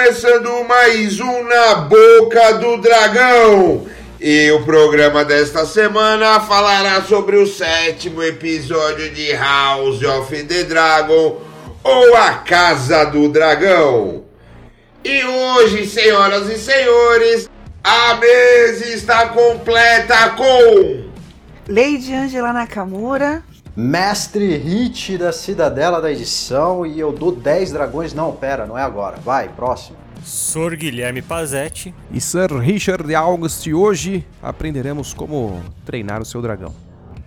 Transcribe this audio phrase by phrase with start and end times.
[0.00, 3.86] começando mais um Na Boca do Dragão.
[4.18, 11.42] E o programa desta semana falará sobre o sétimo episódio de House of the Dragon
[11.84, 14.24] ou A Casa do Dragão.
[15.04, 17.50] E hoje, senhoras e senhores,
[17.84, 21.10] a mesa está completa com
[21.68, 23.42] Lady Angela Nakamura,
[23.76, 28.12] Mestre Hit da Cidadela da edição e eu dou 10 dragões.
[28.12, 29.16] Não, pera, não é agora.
[29.18, 29.96] Vai, próximo.
[30.24, 31.94] Sor Guilherme Pazetti.
[32.10, 36.74] E Sir Richard August, e hoje aprenderemos como treinar o seu dragão.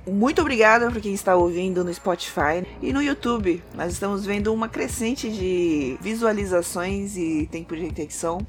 [0.06, 3.64] muito obrigada por quem está ouvindo no Spotify e no YouTube.
[3.74, 8.46] Nós estamos vendo uma crescente de visualizações e tempo de retenção.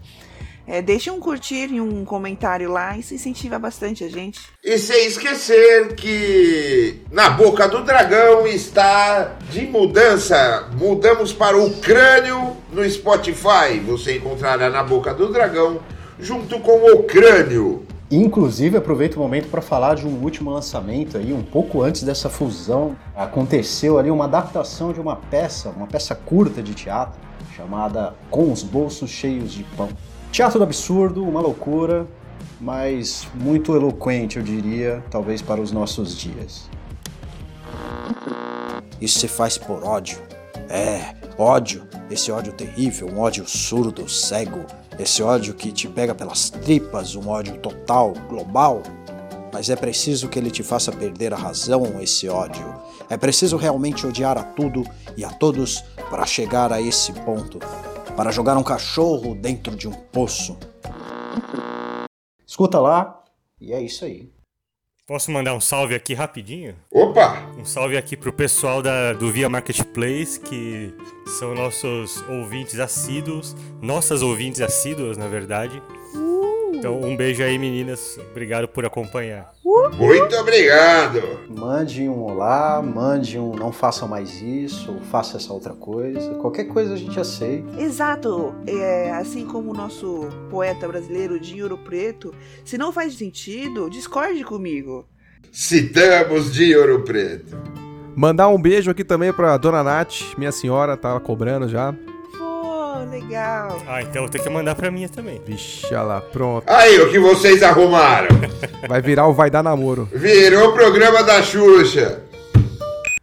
[0.66, 4.40] É, deixe um curtir e um comentário lá, isso incentiva bastante a gente.
[4.62, 10.70] E sem esquecer que na boca do dragão está de mudança.
[10.78, 13.78] Mudamos para o crânio no Spotify.
[13.86, 15.80] Você encontrará na boca do dragão
[16.18, 17.86] junto com o crânio.
[18.10, 22.30] Inclusive, aproveito o momento para falar de um último lançamento aí, um pouco antes dessa
[22.30, 22.96] fusão.
[23.14, 27.18] Aconteceu ali uma adaptação de uma peça, uma peça curta de teatro,
[27.54, 29.88] chamada Com os Bolsos Cheios de Pão.
[30.34, 32.08] Teatro do absurdo, uma loucura,
[32.60, 36.68] mas muito eloquente, eu diria, talvez para os nossos dias.
[39.00, 40.18] Isso se faz por ódio.
[40.68, 41.86] É, ódio.
[42.10, 44.64] Esse ódio terrível, um ódio surdo, cego.
[44.98, 48.82] Esse ódio que te pega pelas tripas, um ódio total, global.
[49.52, 52.74] Mas é preciso que ele te faça perder a razão, esse ódio.
[53.08, 54.82] É preciso realmente odiar a tudo
[55.16, 57.60] e a todos para chegar a esse ponto.
[58.16, 60.56] Para jogar um cachorro dentro de um poço.
[62.46, 63.24] Escuta lá,
[63.60, 64.32] e é isso aí.
[65.06, 66.76] Posso mandar um salve aqui rapidinho?
[66.90, 67.42] Opa!
[67.58, 70.94] Um salve aqui pro pessoal da, do Via Marketplace, que
[71.38, 75.82] são nossos ouvintes assíduos, nossas ouvintes assíduas, na verdade.
[76.84, 78.20] Então, um beijo aí, meninas.
[78.30, 79.54] Obrigado por acompanhar.
[79.96, 81.22] Muito obrigado!
[81.48, 86.34] Mande um olá, mande um não faça mais isso, ou faça essa outra coisa.
[86.34, 87.80] Qualquer coisa a gente aceita.
[87.80, 88.54] Exato!
[88.66, 92.34] É, assim como o nosso poeta brasileiro Dinheiro Preto,
[92.66, 95.06] se não faz sentido, discorde comigo.
[95.50, 97.56] Citamos de Ouro Preto.
[98.14, 101.94] Mandar um beijo aqui também pra Dona Nath, minha senhora, tava cobrando já.
[103.34, 103.82] Legal.
[103.88, 105.42] Ah, então eu tenho que mandar pra minha também.
[105.44, 106.64] Vixe, olha lá, pronto.
[106.68, 108.28] Aí, o que vocês arrumaram?
[108.88, 110.08] Vai virar o Vai Dar Namoro.
[110.12, 112.22] Virou o programa da Xuxa.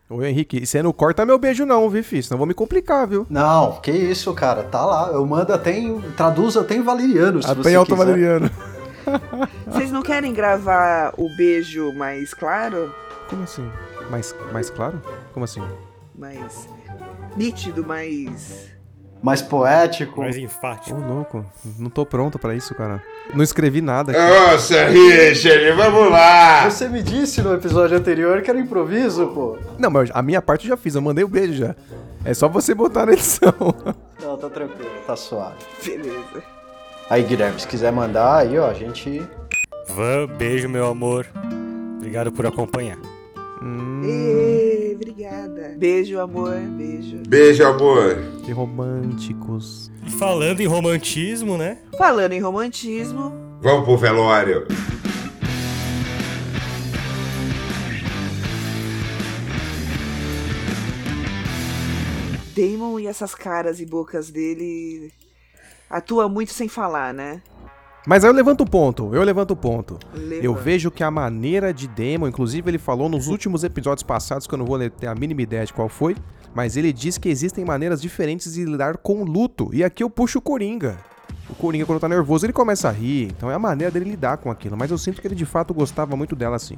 [0.09, 2.21] Ô Henrique, você não corta meu beijo não, viu, filho?
[2.21, 3.25] Senão eu vou me complicar, viu?
[3.29, 5.11] Não, que isso, cara, tá lá.
[5.13, 6.01] Eu mando até em.
[6.17, 8.05] Traduzo até em valeriano, se Até você em Alto quiser.
[8.05, 8.51] Valeriano.
[9.65, 12.93] Vocês não querem gravar o beijo mais claro?
[13.29, 13.67] Como assim?
[14.09, 15.01] Mais, mais claro?
[15.33, 15.63] Como assim?
[16.13, 16.67] Mais
[17.35, 18.70] nítido, mais.
[19.21, 20.21] Mais poético.
[20.21, 20.99] Mais Ô, enfático.
[20.99, 21.45] louco.
[21.77, 23.03] Não tô pronto pra isso, cara.
[23.33, 24.19] Não escrevi nada aqui.
[24.19, 26.69] Nossa, Richard, vamos lá!
[26.69, 29.57] Você me disse no episódio anterior que era improviso, pô.
[29.77, 31.75] Não, mas a minha parte eu já fiz, eu mandei o beijo já.
[32.25, 33.53] É só você botar na edição.
[34.21, 35.55] Não, tá tranquilo, tá suave.
[35.85, 36.43] Beleza.
[37.09, 39.21] Aí, Guilherme, se quiser mandar, aí, ó, a gente.
[39.89, 41.27] Van, beijo, meu amor.
[41.97, 42.97] Obrigado por acompanhar.
[43.61, 44.01] hum,
[44.95, 45.75] Obrigada.
[45.77, 46.55] Beijo, amor.
[46.77, 47.17] Beijo.
[47.27, 48.17] Beijo, amor.
[48.45, 49.91] que românticos.
[50.17, 51.77] Falando em romantismo, né?
[51.97, 53.31] Falando em romantismo,
[53.61, 54.65] Vamos pro velório.
[62.55, 65.11] Damon e essas caras e bocas dele
[65.89, 67.41] atua muito sem falar, né?
[68.05, 69.99] Mas aí eu levanto o ponto, eu levanto o ponto.
[70.13, 70.43] Leva.
[70.43, 74.53] Eu vejo que a maneira de Demon, inclusive ele falou nos últimos episódios passados, que
[74.53, 76.15] eu não vou ter a mínima ideia de qual foi,
[76.53, 79.69] mas ele diz que existem maneiras diferentes de lidar com o luto.
[79.71, 80.97] E aqui eu puxo o Coringa.
[81.47, 84.37] O Coringa, quando tá nervoso, ele começa a rir, então é a maneira dele lidar
[84.37, 84.75] com aquilo.
[84.75, 86.77] Mas eu sinto que ele de fato gostava muito dela assim.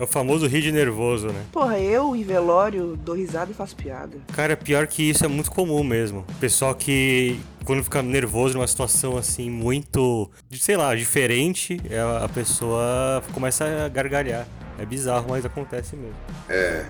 [0.00, 1.44] É o famoso rir de nervoso, né?
[1.52, 4.16] Porra, eu em velório dou risada e faço piada.
[4.32, 6.24] Cara, pior que isso é muito comum mesmo.
[6.40, 7.38] Pessoal que,
[7.70, 13.88] quando fica nervoso numa situação assim, muito, sei lá, diferente, é, a pessoa começa a
[13.88, 14.44] gargalhar.
[14.76, 16.16] É bizarro, mas acontece mesmo.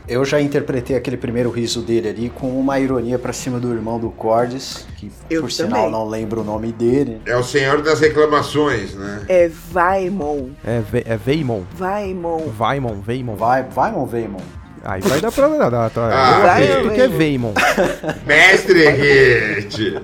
[0.09, 3.99] Eu já interpretei aquele primeiro riso dele ali com uma ironia pra cima do irmão
[3.99, 5.67] do Cordes, que Eu por também.
[5.75, 7.21] sinal não lembro o nome dele.
[7.27, 9.25] É o senhor das reclamações, né?
[9.29, 10.50] É Vaimon.
[10.65, 11.65] É, Ve é Veimon.
[11.75, 12.47] Vaimon.
[12.56, 13.35] Vaimon, Veimon.
[13.35, 14.41] Vai, vai, mon Veimon.
[14.82, 15.69] Aí vai dar pra dar.
[15.69, 16.09] dar tá.
[16.11, 17.53] Ah, acredito que é Veimon.
[18.25, 20.00] Mestre Hit.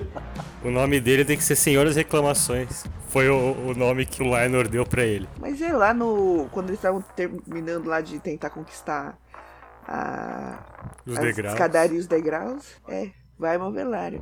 [0.63, 2.85] O nome dele tem que ser Senhor das Reclamações.
[3.09, 5.27] Foi o, o nome que o Lionor deu pra ele.
[5.39, 6.47] Mas é lá no.
[6.51, 9.17] Quando eles estavam terminando lá de tentar conquistar
[9.87, 10.59] a.
[11.05, 11.53] Os as degraus.
[11.53, 12.65] escadarias e os degraus.
[12.87, 14.19] É, Vaimon Velário.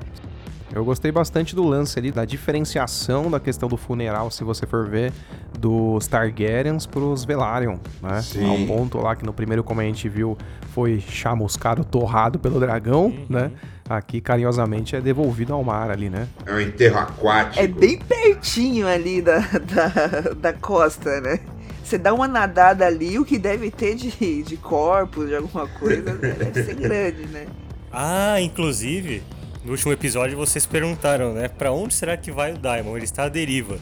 [0.73, 4.87] Eu gostei bastante do lance ali, da diferenciação da questão do funeral, se você for
[4.87, 5.13] ver,
[5.57, 8.21] dos Targaryens pros Velaryon, né?
[8.21, 8.49] Sim.
[8.49, 10.37] Ao ponto lá que no primeiro, como a gente viu,
[10.73, 13.51] foi chamuscado, torrado pelo dragão, né?
[13.87, 16.27] Aqui, carinhosamente, é devolvido ao mar ali, né?
[16.45, 17.63] É um enterro aquático.
[17.63, 21.39] É bem pertinho ali da, da, da costa, né?
[21.83, 26.01] Você dá uma nadada ali, o que deve ter de, de corpos, de alguma coisa,
[26.17, 27.45] deve ser grande, né?
[27.91, 29.21] Ah, inclusive,
[29.63, 31.47] no último episódio vocês perguntaram, né?
[31.47, 32.95] Pra onde será que vai o Daimon?
[32.95, 33.77] Ele está à deriva.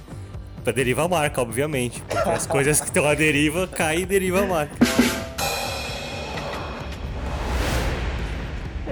[0.65, 2.03] Pra deriva a marca, obviamente.
[2.09, 4.75] Porque as coisas que estão à deriva caem e deriva a marca.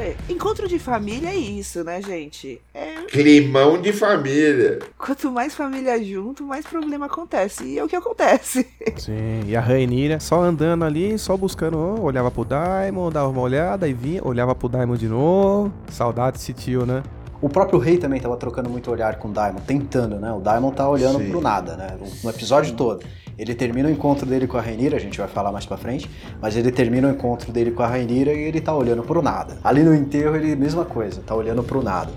[0.01, 2.59] É, encontro de família é isso, né, gente?
[2.74, 4.80] É, Climão de família.
[4.98, 7.63] quanto mais família junto, mais problema acontece.
[7.63, 8.68] E é o que acontece.
[8.98, 13.88] Sim, e a Rainira só andando ali, só buscando, olhava pro Daimon, dava uma olhada
[13.88, 15.71] e vinha, olhava pro Daimon de novo.
[15.92, 17.04] Saudade desse tio, né?
[17.39, 20.31] O próprio rei também tava trocando muito olhar com o Daimon, tentando, né?
[20.33, 21.30] O Daimon tá olhando Sim.
[21.30, 21.95] pro nada, né?
[22.24, 23.06] No episódio todo.
[23.38, 26.10] Ele termina o encontro dele com a Rainira, a gente vai falar mais pra frente,
[26.42, 29.57] mas ele termina o encontro dele com a Rainira e ele tá olhando pro nada.
[29.63, 32.12] Ali no enterro ele, mesma coisa, tá olhando pro nada.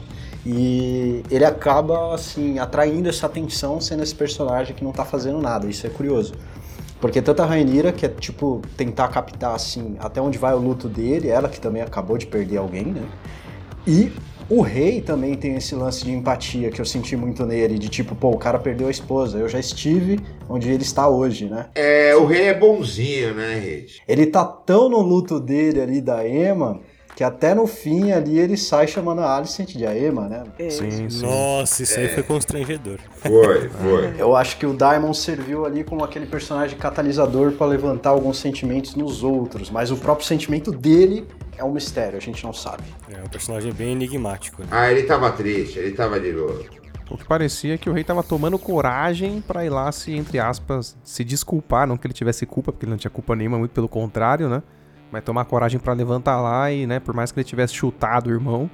[0.46, 5.66] E ele acaba, assim, atraindo essa atenção sendo esse personagem que não tá fazendo nada,
[5.66, 6.34] isso é curioso.
[7.00, 10.88] Porque tanto a Rainira, que é tipo tentar captar assim até onde vai o luto
[10.88, 13.02] dele, ela que também acabou de perder alguém, né?
[13.86, 14.10] E
[14.48, 18.14] o rei também tem esse lance de empatia que eu senti muito nele, de tipo,
[18.14, 21.68] pô, o cara perdeu a esposa, eu já estive onde ele está hoje, né?
[21.74, 24.02] É, o rei é bonzinho, né, Rede?
[24.06, 26.80] Ele tá tão no luto dele ali da Emma,
[27.14, 30.44] que até no fim ali ele sai chamando a Alicent de a Emma, né?
[30.58, 31.24] É, Sim, sim.
[31.24, 32.98] Nossa, isso aí foi constrangedor.
[33.16, 34.14] Foi, foi.
[34.18, 38.96] Eu acho que o Daimon serviu ali como aquele personagem catalisador pra levantar alguns sentimentos
[38.96, 41.26] nos outros, mas o próprio sentimento dele
[41.56, 42.82] é um mistério, a gente não sabe.
[43.08, 44.62] É um personagem bem enigmático.
[44.62, 44.68] Né?
[44.70, 46.64] Ah, ele tava triste, ele tava de novo.
[47.10, 50.38] O que parecia é que o rei tava tomando coragem pra ir lá se, entre
[50.40, 51.86] aspas, se desculpar.
[51.86, 54.62] Não que ele tivesse culpa, porque ele não tinha culpa nenhuma, muito pelo contrário, né?
[55.14, 58.32] Mas tomar coragem pra levantar lá e, né, por mais que ele tivesse chutado o
[58.32, 58.68] irmão,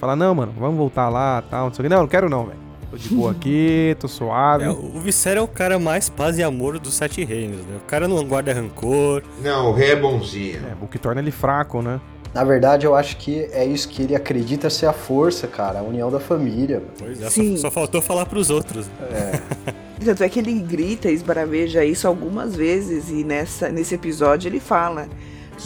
[0.00, 1.94] falar, não, mano, vamos voltar lá tal, não sei o que.
[1.94, 2.58] Não, não quero não, velho.
[2.90, 4.64] Tô de boa aqui, tô suave.
[4.64, 7.76] É, o Visser é o cara mais paz e amor dos sete reinos, né?
[7.76, 9.22] O cara não guarda rancor.
[9.40, 10.56] Não, o rei é bonzinho.
[10.56, 12.00] É, o que torna ele fraco, né?
[12.34, 15.82] Na verdade, eu acho que é isso que ele acredita ser a força, cara, a
[15.82, 16.82] união da família.
[16.98, 17.56] Pois é, só, Sim.
[17.56, 18.90] só faltou falar pros outros.
[20.04, 24.58] Tanto é que ele grita e esbaraveja isso algumas vezes e nessa, nesse episódio ele
[24.58, 25.08] fala: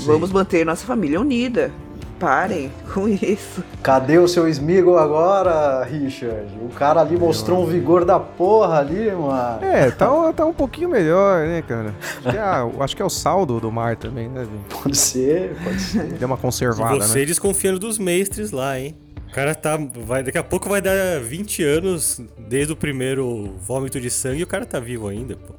[0.00, 1.70] Vamos manter nossa família unida.
[2.18, 3.62] Parem com isso.
[3.82, 6.46] Cadê o seu Smeagol agora, Richard?
[6.62, 9.64] O cara ali mostrou um vigor da porra ali, mano.
[9.64, 11.94] É, tá, tá um pouquinho melhor, né, cara?
[12.24, 12.42] Acho que é,
[12.84, 14.64] acho que é o saldo do mar também, né, Vini?
[14.82, 16.04] Pode ser, pode ser.
[16.14, 17.24] Deu uma E conservada, você né?
[17.24, 18.94] desconfiando dos mestres lá, hein?
[19.28, 19.76] O cara tá.
[19.76, 24.44] Vai, daqui a pouco vai dar 20 anos desde o primeiro vômito de sangue e
[24.44, 25.52] o cara tá vivo ainda, pô.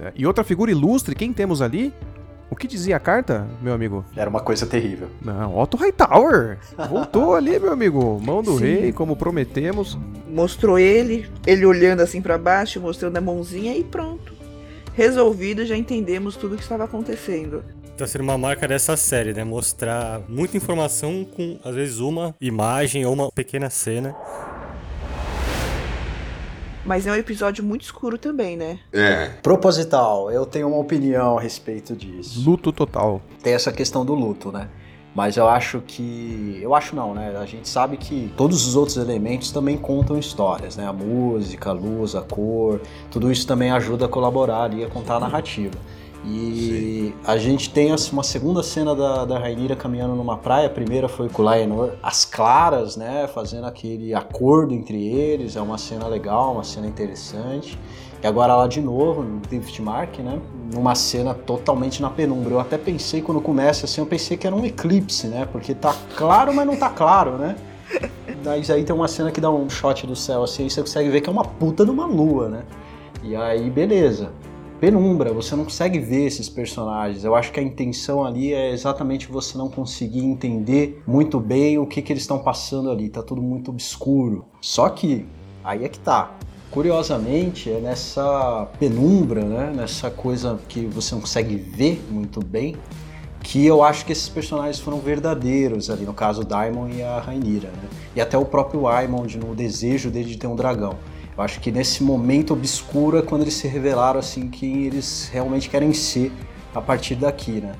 [0.00, 0.12] É.
[0.14, 1.92] E outra figura ilustre, quem temos ali?
[2.48, 4.04] O que dizia a carta, meu amigo?
[4.16, 5.08] Era uma coisa terrível.
[5.20, 6.58] Não, Otto Hightower.
[6.88, 8.20] Voltou ali, meu amigo.
[8.22, 8.64] Mão do Sim.
[8.64, 9.98] rei, como prometemos.
[10.28, 14.32] Mostrou ele, ele olhando assim pra baixo, mostrando a mãozinha e pronto.
[14.94, 17.64] Resolvido, já entendemos tudo o que estava acontecendo.
[17.98, 19.42] Tá sendo uma marca dessa série, né?
[19.42, 24.14] Mostrar muita informação com, às vezes, uma imagem ou uma pequena cena.
[26.86, 28.78] Mas é um episódio muito escuro também, né?
[28.92, 29.26] É.
[29.42, 32.48] Proposital, eu tenho uma opinião a respeito disso.
[32.48, 33.20] Luto total.
[33.42, 34.68] Tem essa questão do luto, né?
[35.12, 36.58] Mas eu acho que.
[36.62, 37.36] Eu acho não, né?
[37.40, 40.86] A gente sabe que todos os outros elementos também contam histórias, né?
[40.86, 45.16] A música, a luz, a cor, tudo isso também ajuda a colaborar ali, a contar
[45.16, 45.74] a narrativa.
[46.24, 50.66] E a gente tem uma segunda cena da, da Rainira caminhando numa praia.
[50.66, 53.28] A primeira foi com o Laenor, as claras, né?
[53.28, 55.56] Fazendo aquele acordo entre eles.
[55.56, 57.78] É uma cena legal, uma cena interessante.
[58.22, 60.40] E agora lá de novo, no Drift Mark, né?
[60.72, 62.54] Numa cena totalmente na penumbra.
[62.54, 65.46] Eu até pensei, quando começa assim, eu pensei que era um eclipse, né?
[65.52, 67.56] Porque tá claro, mas não tá claro, né?
[68.44, 71.08] Mas aí tem uma cena que dá um shot do céu assim, aí você consegue
[71.08, 72.62] ver que é uma puta de uma lua, né?
[73.22, 74.30] E aí, beleza.
[74.80, 77.24] Penumbra, você não consegue ver esses personagens.
[77.24, 81.86] Eu acho que a intenção ali é exatamente você não conseguir entender muito bem o
[81.86, 83.08] que, que eles estão passando ali.
[83.08, 84.44] Tá tudo muito obscuro.
[84.60, 85.26] Só que,
[85.64, 86.36] aí é que tá.
[86.70, 89.72] Curiosamente, é nessa penumbra, né?
[89.74, 92.76] Nessa coisa que você não consegue ver muito bem,
[93.42, 97.18] que eu acho que esses personagens foram verdadeiros ali, no caso o Daimon e a
[97.18, 97.88] Rainira, né?
[98.14, 100.98] E até o próprio Aemond no desejo dele de ter um dragão.
[101.36, 105.68] Eu acho que nesse momento obscuro é quando eles se revelaram assim quem eles realmente
[105.68, 106.32] querem ser
[106.74, 107.74] a partir daqui, né?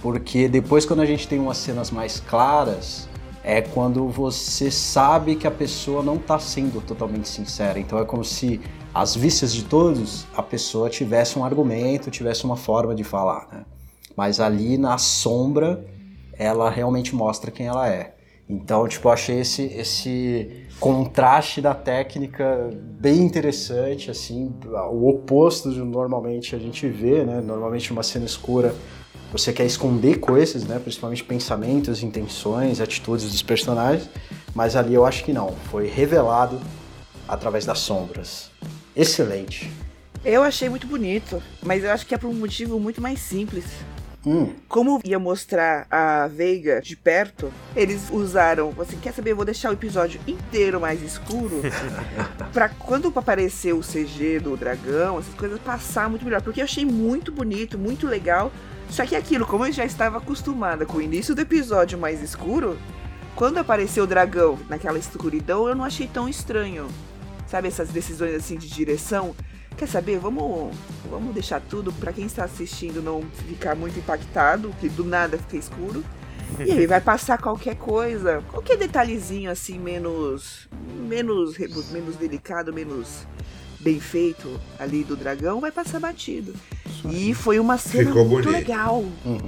[0.00, 3.08] Porque depois quando a gente tem umas cenas mais claras,
[3.42, 7.78] é quando você sabe que a pessoa não está sendo totalmente sincera.
[7.78, 8.60] Então é como se,
[8.94, 13.48] às vistas de todos, a pessoa tivesse um argumento, tivesse uma forma de falar.
[13.50, 13.64] Né?
[14.16, 15.84] Mas ali na sombra,
[16.34, 18.14] ela realmente mostra quem ela é.
[18.50, 24.52] Então, tipo, achei esse, esse contraste da técnica bem interessante, assim,
[24.90, 27.40] o oposto de normalmente a gente vê, né?
[27.40, 28.74] Normalmente uma cena escura
[29.30, 30.80] você quer esconder coisas, né?
[30.80, 34.10] Principalmente pensamentos, intenções, atitudes dos personagens,
[34.52, 36.60] mas ali eu acho que não, foi revelado
[37.28, 38.50] através das sombras.
[38.96, 39.70] Excelente.
[40.24, 43.64] Eu achei muito bonito, mas eu acho que é por um motivo muito mais simples.
[44.24, 44.52] Hum.
[44.68, 49.70] Como ia mostrar a Veiga de perto, eles usaram, assim, quer saber, eu vou deixar
[49.70, 51.62] o episódio inteiro mais escuro
[52.52, 56.84] pra quando aparecer o CG do dragão, essas coisas passar muito melhor, porque eu achei
[56.84, 58.52] muito bonito, muito legal.
[58.90, 62.76] Só que aquilo, como eu já estava acostumada com o início do episódio mais escuro,
[63.34, 66.88] quando apareceu o dragão naquela escuridão, eu não achei tão estranho.
[67.46, 69.34] Sabe essas decisões assim de direção?
[69.76, 70.18] Quer saber?
[70.18, 70.74] Vamos,
[71.10, 75.56] vamos deixar tudo para quem está assistindo não ficar muito impactado, que do nada fica
[75.56, 76.04] escuro.
[76.58, 80.68] E aí vai passar qualquer coisa, qualquer detalhezinho assim menos
[81.08, 81.56] menos
[81.90, 83.26] menos delicado, menos
[83.78, 86.52] bem feito ali do dragão, vai passar batido.
[87.10, 88.58] E foi uma cena Ficou muito bonito.
[88.58, 89.04] legal.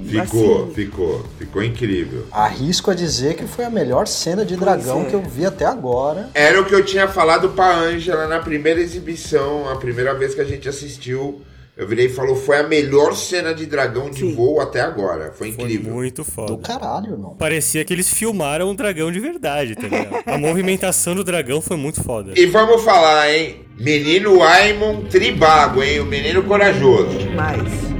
[0.07, 2.25] Ficou, Assim, ficou, ficou incrível.
[2.31, 5.05] Arrisco a dizer que foi a melhor cena de dragão é.
[5.05, 6.31] que eu vi até agora.
[6.33, 10.41] Era o que eu tinha falado pra Ângela na primeira exibição, a primeira vez que
[10.41, 11.41] a gente assistiu.
[11.75, 14.35] Eu virei e falou, foi a melhor cena de dragão de Sim.
[14.35, 15.31] voo até agora.
[15.35, 15.91] Foi Foi incrível.
[15.91, 16.57] muito Do foda.
[16.57, 17.35] caralho, irmão.
[17.37, 20.21] Parecia que eles filmaram um dragão de verdade, tá ligado?
[20.23, 22.33] A movimentação do dragão foi muito foda.
[22.35, 23.65] E vamos falar, hein?
[23.79, 25.99] Menino Aimon Tribago, hein?
[25.99, 27.17] O menino corajoso.
[27.35, 27.92] Mas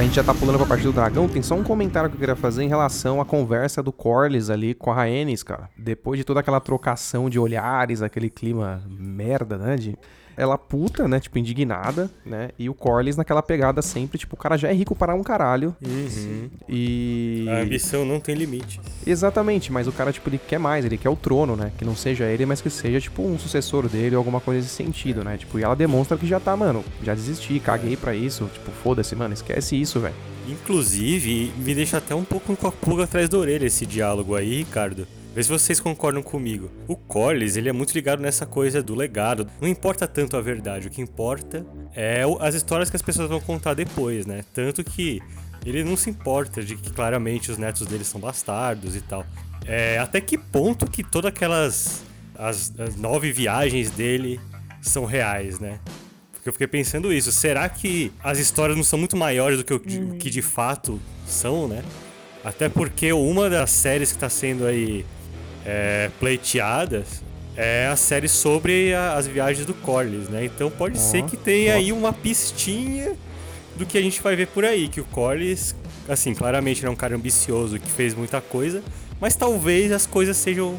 [0.00, 1.28] A gente já tá pulando pra parte do dragão.
[1.28, 4.72] Tem só um comentário que eu queria fazer em relação à conversa do Corlys ali
[4.72, 5.68] com a Rhaenys, cara.
[5.76, 9.76] Depois de toda aquela trocação de olhares, aquele clima merda, né?
[9.76, 9.98] De...
[10.40, 11.20] Ela puta, né?
[11.20, 12.48] Tipo, indignada, né?
[12.58, 15.76] E o Corlys naquela pegada sempre, tipo, o cara já é rico para um caralho.
[15.86, 16.48] Uhum.
[16.66, 17.44] E.
[17.46, 18.80] A ambição não tem limite.
[19.06, 21.70] Exatamente, mas o cara, tipo, ele quer mais, ele quer o trono, né?
[21.76, 24.74] Que não seja ele, mas que seja, tipo, um sucessor dele ou alguma coisa nesse
[24.74, 25.36] sentido, né?
[25.36, 28.48] Tipo, e ela demonstra que já tá, mano, já desisti, caguei pra isso.
[28.50, 30.14] Tipo, foda-se, mano, esquece isso, velho.
[30.48, 34.60] Inclusive, me deixa até um pouco com a pulga atrás da orelha esse diálogo aí,
[34.60, 35.06] Ricardo.
[35.34, 36.70] Vê se vocês concordam comigo.
[36.88, 39.48] O Corlys, ele é muito ligado nessa coisa do legado.
[39.60, 43.40] Não importa tanto a verdade, o que importa é as histórias que as pessoas vão
[43.40, 44.42] contar depois, né?
[44.52, 45.20] Tanto que
[45.64, 49.24] ele não se importa de que claramente os netos dele são bastardos e tal.
[49.66, 52.02] É, até que ponto que todas aquelas
[52.36, 54.40] as, as nove viagens dele
[54.80, 55.78] são reais, né?
[56.32, 57.30] Porque eu fiquei pensando isso.
[57.30, 61.68] Será que as histórias não são muito maiores do que o que de fato são,
[61.68, 61.84] né?
[62.42, 65.04] Até porque uma das séries que está sendo aí
[65.64, 67.22] é, pleiteadas
[67.56, 70.44] é a série sobre a- as viagens do Corlys, né?
[70.44, 73.12] Então pode ser que tenha aí uma pistinha
[73.76, 74.88] do que a gente vai ver por aí.
[74.88, 75.74] Que o Corlys,
[76.08, 78.82] assim, claramente ele é um cara ambicioso que fez muita coisa,
[79.20, 80.76] mas talvez as coisas sejam.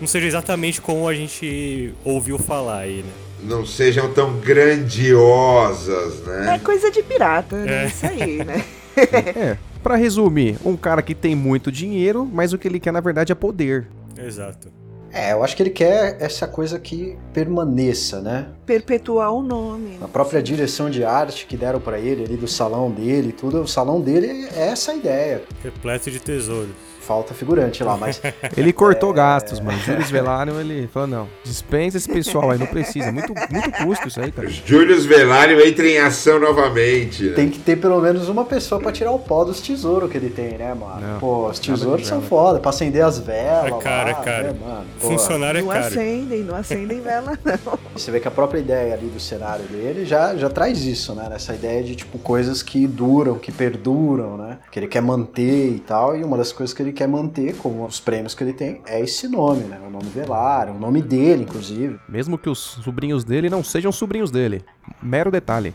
[0.00, 3.10] não sejam exatamente como a gente ouviu falar aí, né?
[3.42, 6.60] Não sejam tão grandiosas, é né?
[6.64, 7.84] coisa de pirata, né?
[7.84, 7.86] É.
[7.86, 8.64] Isso aí, né?
[8.96, 13.00] É, pra resumir, um cara que tem muito dinheiro, mas o que ele quer na
[13.00, 13.88] verdade é poder.
[14.18, 14.72] Exato.
[15.12, 18.48] É, eu acho que ele quer essa coisa que permaneça, né?
[18.66, 19.96] Perpetuar o nome.
[20.02, 23.60] A própria direção de arte que deram pra ele ali do salão dele e tudo,
[23.60, 25.42] o salão dele é essa a ideia.
[25.62, 26.72] Repleto de tesouros.
[27.06, 28.20] Falta figurante lá, mas
[28.56, 29.78] Ele cortou gastos, mano.
[29.78, 33.12] Julius Velário, ele falou, não, dispensa esse pessoal aí, não precisa.
[33.12, 34.48] Muito, muito custo isso aí, cara.
[34.48, 37.24] Julius Velário entra em ação novamente.
[37.24, 37.34] né?
[37.34, 40.30] tem que ter pelo menos uma pessoa pra tirar o pó dos tesouros que ele
[40.30, 41.00] tem, né, mano?
[41.00, 43.66] Não, Pô, os tesouros são foda, pra acender as velas.
[43.72, 44.46] É caro, lá, é caro.
[44.48, 44.86] Né, mano?
[45.00, 45.84] Pô, Funcionário é não caro.
[45.86, 47.78] acendem, não acendem vela, não.
[47.94, 51.28] Você vê que a própria ideia ali do cenário dele já, já traz isso, né?
[51.28, 54.58] Nessa ideia de, tipo, coisas que duram, que perduram, né?
[54.70, 56.16] Que ele quer manter e tal.
[56.16, 59.00] E uma das coisas que ele quer manter, como os prêmios que ele tem, é
[59.00, 59.78] esse nome, né?
[59.86, 61.98] O nome Velar, o nome dele, inclusive.
[62.08, 64.64] Mesmo que os sobrinhos dele não sejam sobrinhos dele.
[65.02, 65.74] Mero detalhe.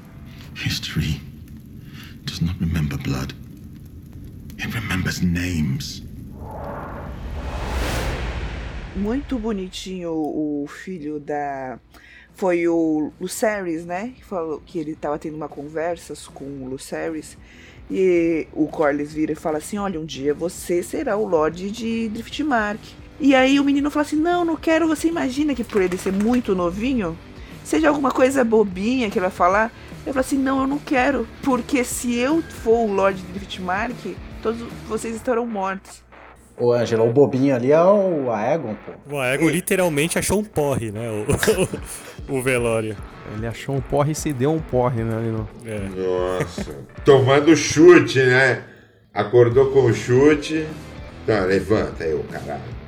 [0.56, 1.22] History
[2.24, 3.36] does not remember blood,
[4.60, 6.04] it remembers names.
[8.96, 11.80] Muito bonitinho o filho da.
[12.34, 14.14] Foi o Lucerys, né?
[14.16, 17.38] Que falou que ele tava tendo uma conversa com o Lucerys.
[17.90, 22.10] E o Corlys vira e fala assim: Olha, um dia você será o Lorde de
[22.10, 22.80] Driftmark.
[23.20, 24.88] E aí o menino fala assim: Não, não quero.
[24.88, 27.18] Você imagina que por ele ser muito novinho,
[27.64, 29.72] seja alguma coisa bobinha que ele vai falar.
[30.04, 34.60] Ele falou assim: não, eu não quero, porque se eu for o Lord Driftmark, todos
[34.88, 36.04] vocês estarão mortos.
[36.60, 39.16] Ô, Angela, o bobinho ali é o Aegon, pô.
[39.16, 41.08] O Aegon literalmente achou um porre, né?
[42.28, 42.98] O, o velório.
[43.34, 45.46] Ele achou um porre e se deu um porre, né?
[45.66, 45.80] É.
[45.80, 46.76] Nossa.
[47.06, 48.64] Tomando chute, né?
[49.14, 50.68] Acordou com o chute.
[51.26, 52.80] Tá, levanta aí, o caralho.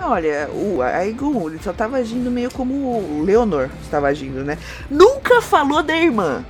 [0.00, 4.58] Olha, o Aegon, ele só tava agindo meio como o Leonor estava agindo, né?
[4.90, 6.44] Nunca falou da irmã.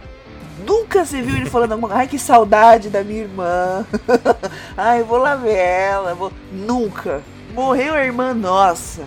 [0.66, 3.86] Nunca você viu ele falando alguma Ai, que saudade da minha irmã.
[4.76, 6.14] Ai, vou lá ver ela.
[6.14, 6.32] Vou...
[6.52, 7.22] Nunca.
[7.52, 9.06] Morreu a irmã nossa.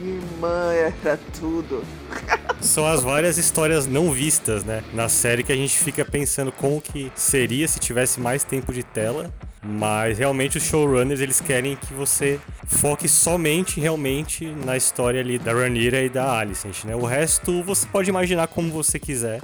[0.00, 1.84] Minha irmã era tudo.
[2.60, 4.82] São as várias histórias não vistas, né?
[4.92, 8.82] Na série que a gente fica pensando como que seria se tivesse mais tempo de
[8.82, 9.30] tela.
[9.62, 15.52] Mas realmente os showrunners eles querem que você foque somente realmente na história ali da
[15.52, 16.96] Rhaenyra e da Alicent, né?
[16.96, 19.42] O resto você pode imaginar como você quiser,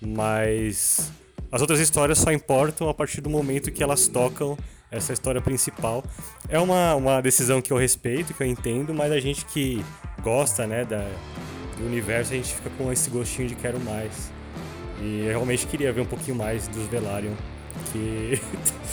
[0.00, 1.10] mas
[1.50, 4.58] as outras histórias só importam a partir do momento que elas tocam
[4.90, 6.04] essa história principal.
[6.48, 9.84] É uma, uma decisão que eu respeito, que eu entendo, mas a gente que
[10.22, 11.06] gosta, né, da,
[11.76, 14.30] do universo, a gente fica com esse gostinho de quero mais.
[15.00, 17.34] E eu realmente queria ver um pouquinho mais dos Velaryon,
[17.92, 18.40] que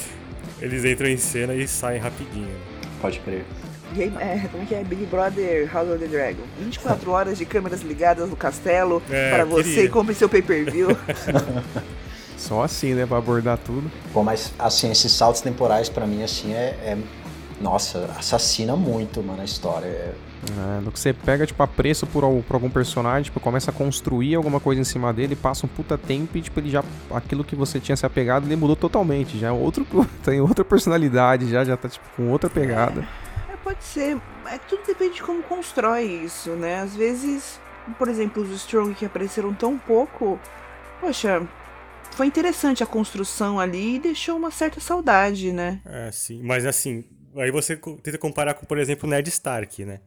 [0.61, 2.55] eles entram em cena e saem rapidinho.
[3.01, 3.45] Pode crer.
[3.93, 4.83] Game, é, como é que é?
[4.83, 6.41] Big Brother House of the Dragon.
[6.59, 9.83] 24 horas de câmeras ligadas no castelo É, para você queria.
[9.85, 10.89] e compre seu pay-per-view.
[12.37, 13.05] Só assim, né?
[13.05, 13.89] Pra abordar tudo.
[14.11, 16.75] Pô, mas assim, esses saltos temporais pra mim, assim, é.
[16.83, 16.97] é-
[17.61, 19.87] Nossa, assassina muito, mano, a história.
[19.87, 20.13] É-
[20.77, 23.73] É, no que você pega, tipo, a preço por, por algum personagem, tipo, começa a
[23.73, 26.83] construir alguma coisa em cima dele, passa um puta tempo e, tipo, ele já.
[27.11, 29.37] Aquilo que você tinha se apegado, ele mudou totalmente.
[29.39, 29.87] Já é outro.
[30.25, 33.01] Tem outra personalidade, já, já tá, tipo, com outra pegada.
[33.01, 33.22] É,
[33.63, 34.19] pode ser.
[34.51, 36.81] É, tudo depende de como constrói isso, né?
[36.81, 37.59] Às vezes,
[37.97, 40.39] por exemplo, os Strong que apareceram tão pouco.
[40.99, 41.47] Poxa,
[42.11, 45.81] foi interessante a construção ali e deixou uma certa saudade, né?
[45.85, 46.41] É, sim.
[46.43, 47.03] Mas assim,
[47.35, 49.99] aí você tenta comparar com, por exemplo, Ned Stark, né?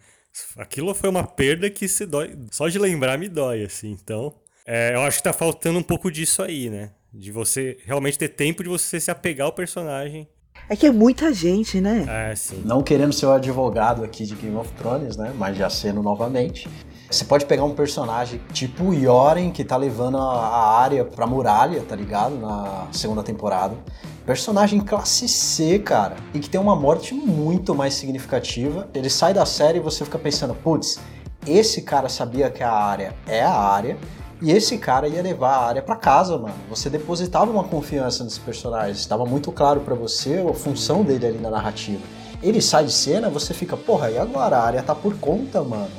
[0.56, 2.36] Aquilo foi uma perda que se dói.
[2.50, 3.90] Só de lembrar me dói, assim.
[3.90, 4.34] Então,
[4.66, 6.90] é, eu acho que tá faltando um pouco disso aí, né?
[7.12, 10.28] De você realmente ter tempo de você se apegar ao personagem.
[10.68, 12.04] É que é muita gente, né?
[12.08, 12.62] É, sim.
[12.64, 15.32] Não querendo ser o advogado aqui de Game of Thrones, né?
[15.38, 16.68] Mas já sendo novamente.
[17.08, 21.24] Você pode pegar um personagem tipo o Yoren, que tá levando a, a área pra
[21.24, 22.36] muralha, tá ligado?
[22.36, 23.76] Na segunda temporada.
[24.24, 26.16] Personagem classe C, cara.
[26.34, 28.88] E que tem uma morte muito mais significativa.
[28.92, 30.98] Ele sai da série e você fica pensando, putz,
[31.46, 33.96] esse cara sabia que a área é a área.
[34.42, 36.54] E esse cara ia levar a área pra casa, mano.
[36.68, 38.92] Você depositava uma confiança nesse personagem.
[38.92, 42.02] Estava muito claro pra você a função dele ali na narrativa.
[42.42, 44.58] Ele sai de cena, você fica, porra, e agora?
[44.58, 45.90] A área tá por conta, mano.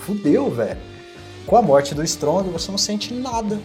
[0.00, 0.78] Fudeu, velho.
[1.46, 3.58] Com a morte do Strong, você não sente nada.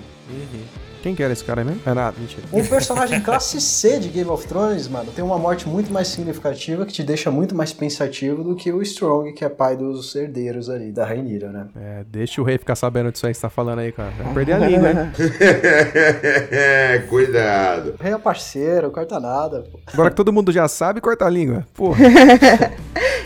[1.01, 1.81] Quem que era esse cara aí mesmo?
[1.85, 2.43] É nada, mentira.
[2.53, 6.85] Um personagem classe C de Game of Thrones, mano, tem uma morte muito mais significativa
[6.85, 10.69] que te deixa muito mais pensativo do que o Strong, que é pai dos herdeiros
[10.69, 11.67] ali, da Rainira, né?
[11.75, 14.11] É, deixa o rei ficar sabendo disso aí que você tá falando aí, cara.
[14.11, 15.13] Vai perder a língua, né?
[17.09, 17.95] Cuidado.
[17.99, 19.79] O rei é parceiro, corta nada, pô.
[19.91, 21.65] Agora que todo mundo já sabe, corta a língua.
[21.73, 21.99] Porra.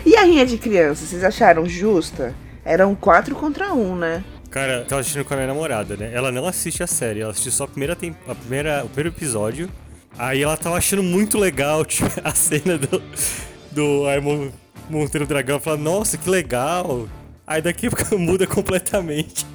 [0.06, 2.32] E a rinha de criança, vocês acharam justa?
[2.64, 4.22] Eram quatro contra um, né?
[4.56, 6.10] Cara, eu tava assistindo com a minha namorada, né?
[6.14, 8.16] Ela não assiste a série, ela assistiu só a primeira, tem...
[8.26, 8.82] a primeira...
[8.86, 9.68] o primeiro episódio.
[10.16, 13.02] Aí ela tava achando muito legal tipo, a cena do,
[13.70, 14.48] do Aemon
[14.88, 15.60] montando o dragão.
[15.60, 17.06] Fala, nossa, que legal.
[17.46, 19.46] Aí daqui muda completamente.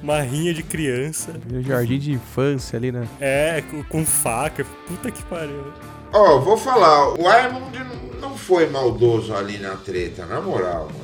[0.00, 1.32] Uma rinha de criança.
[1.52, 3.08] O jardim de infância ali, né?
[3.20, 4.64] É, com, com faca.
[4.86, 5.72] Puta que pariu.
[6.12, 7.76] Ó, vou falar, o Aemond
[8.20, 11.03] não foi maldoso ali na treta, na moral, mano.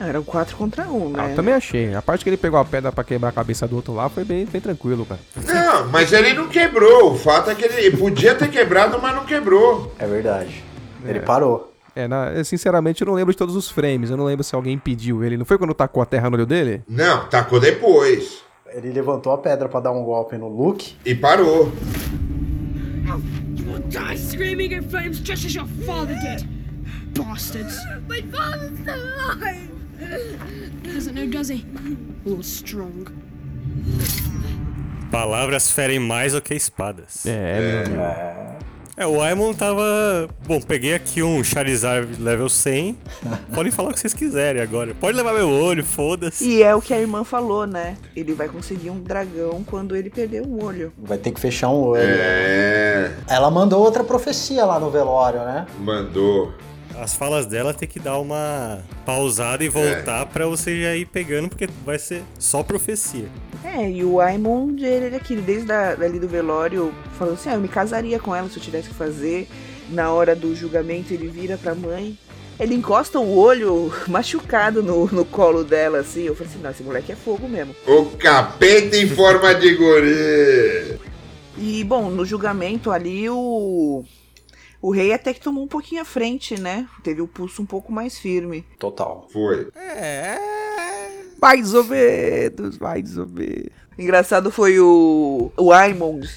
[0.00, 1.32] Eram quatro contra um, Ah, né?
[1.32, 1.94] eu também achei.
[1.94, 4.24] A parte que ele pegou a pedra pra quebrar a cabeça do outro lá foi
[4.24, 5.20] bem, bem tranquilo, cara.
[5.46, 7.12] Não, mas ele não quebrou.
[7.12, 9.92] O fato é que ele podia ter quebrado, mas não quebrou.
[9.98, 10.62] É verdade.
[11.04, 11.72] Ele parou.
[11.96, 14.10] É, na- eu, sinceramente, eu não lembro de todos os frames.
[14.10, 15.36] Eu não lembro se alguém impediu ele.
[15.36, 16.82] Não foi quando tacou a terra no olho dele?
[16.88, 18.38] Não, tacou depois.
[18.72, 20.94] Ele levantou a pedra pra dar um golpe no Luke.
[21.04, 21.72] E parou.
[23.56, 26.46] You will die screaming in flames just as your father did.
[27.18, 27.76] Bastards.
[28.08, 29.70] My father's still alive!
[30.84, 31.66] Doesn't know, does he?
[32.24, 33.06] All strong.
[35.10, 37.26] Palavras ferem mais do que espadas.
[37.26, 38.38] É, meu amigo.
[38.96, 40.28] É, o Aemon tava.
[40.46, 42.96] Bom, peguei aqui um Charizard level 100.
[43.54, 44.94] Podem falar o que vocês quiserem agora.
[44.94, 46.44] Pode levar meu olho, foda-se.
[46.44, 47.96] E é o que a irmã falou, né?
[48.14, 50.92] Ele vai conseguir um dragão quando ele perder um olho.
[50.98, 52.02] Vai ter que fechar um olho.
[52.02, 53.12] É.
[53.28, 55.66] Ela mandou outra profecia lá no velório, né?
[55.78, 56.52] Mandou.
[56.96, 61.48] As falas dela tem que dar uma pausada e voltar pra você já ir pegando,
[61.48, 63.28] porque vai ser só profecia.
[63.64, 67.54] É, e o Aimond, ele é aquele, desde a, ali do velório, falou assim, ah,
[67.54, 69.48] eu me casaria com ela se eu tivesse que fazer.
[69.90, 72.18] Na hora do julgamento, ele vira pra mãe,
[72.58, 76.22] ele encosta o olho machucado no, no colo dela, assim.
[76.22, 77.74] Eu falei assim, não, esse moleque é fogo mesmo.
[77.86, 80.98] O capeta em forma de guri.
[81.56, 84.04] E, bom, no julgamento ali, o...
[84.80, 86.88] O rei até que tomou um pouquinho à frente, né?
[87.02, 88.64] Teve o pulso um pouco mais firme.
[88.78, 89.26] Total.
[89.32, 89.68] Foi.
[89.74, 90.38] É.
[91.40, 93.68] Mais ou menos, mais ou menos.
[93.98, 96.28] Engraçado foi o, o Aimond.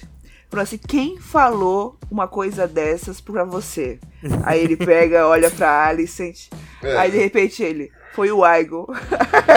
[0.51, 3.99] Falou assim: quem falou uma coisa dessas pra você?
[4.43, 6.49] Aí ele pega, olha pra Alicent.
[6.83, 6.97] É.
[6.97, 7.89] Aí de repente ele.
[8.13, 8.93] Foi o Aigo.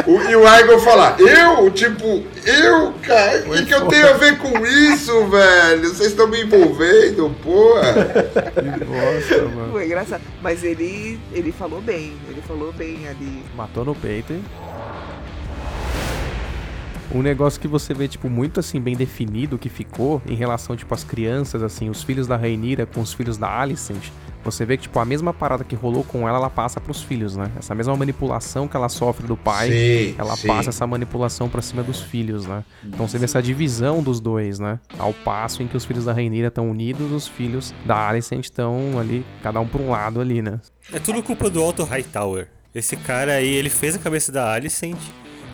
[0.06, 1.68] O, e o Igor falar, eu?
[1.72, 3.40] Tipo, eu, cara?
[3.48, 5.88] O que, que eu tenho a ver com isso, velho?
[5.88, 7.94] Vocês estão me envolvendo, porra.
[8.86, 9.72] Nossa, mano.
[9.72, 10.22] Foi engraçado.
[10.40, 12.16] Mas ele, ele falou bem.
[12.30, 13.42] Ele falou bem ali.
[13.56, 14.44] Matou no peito, hein?
[17.12, 20.92] Um negócio que você vê, tipo, muito assim, bem definido que ficou em relação, tipo,
[20.94, 24.10] às crianças, assim, os filhos da Rainira com os filhos da Alicent.
[24.44, 27.34] Você vê que, tipo, a mesma parada que rolou com ela, ela passa pros filhos,
[27.34, 27.50] né?
[27.58, 30.46] Essa mesma manipulação que ela sofre do pai, Sim, ela sim.
[30.46, 32.62] passa essa manipulação pra cima dos filhos, né?
[32.84, 34.78] Então você vê essa divisão dos dois, né?
[34.98, 38.98] Ao passo em que os filhos da Rainira estão unidos, os filhos da Alicent estão
[38.98, 40.60] ali, cada um pra um lado ali, né?
[40.92, 42.48] É tudo culpa do Otto Hightower.
[42.74, 44.98] Esse cara aí, ele fez a cabeça da Alicent.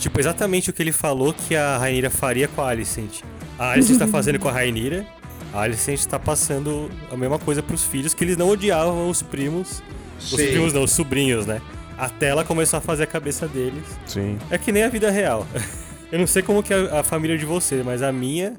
[0.00, 3.20] Tipo, exatamente o que ele falou que a Rainira faria com a Alicent.
[3.58, 5.06] A Alicent tá fazendo com a Rainira.
[5.52, 9.82] A Alicent tá passando a mesma coisa pros filhos, que eles não odiavam os primos.
[10.18, 10.48] Os Sim.
[10.48, 11.60] primos não, os sobrinhos, né?
[11.98, 13.84] Até ela começou a fazer a cabeça deles.
[14.06, 14.38] Sim.
[14.50, 15.46] É que nem a vida real.
[16.10, 18.54] Eu não sei como que é a família de você, mas a minha,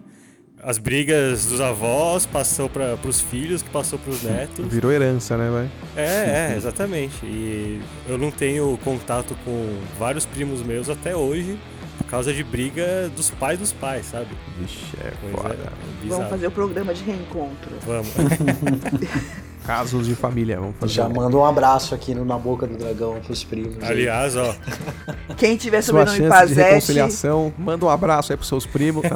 [0.64, 4.66] as brigas dos avós passou para pros filhos, que passou pros netos.
[4.68, 5.70] Virou herança, né, vai?
[5.96, 7.26] É, é, exatamente.
[7.26, 11.60] E eu não tenho contato com vários primos meus até hoje
[11.98, 14.30] por causa de briga dos pais dos pais, sabe?
[14.60, 15.54] Vixe, é Pois foda.
[15.56, 17.72] é, Vamos fazer o programa de reencontro.
[17.86, 18.10] Vamos.
[19.66, 20.94] Casos de família, vamos fazer.
[20.94, 23.76] Já manda um abraço aqui no Na Boca do Dragão pros primos.
[23.82, 23.90] aí.
[23.92, 24.56] Aliás, ó,
[25.38, 29.04] Quem tiver Sua sobrenome chance de Pazete, reconciliação, manda um abraço aí pros seus primos.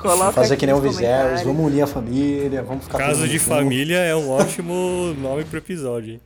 [0.00, 3.36] Coloca Fazer aqui que nem o Viserys, vamos unir a família, vamos ficar caso de
[3.36, 3.50] junto.
[3.50, 6.20] família é um ótimo nome pro episódio, hein?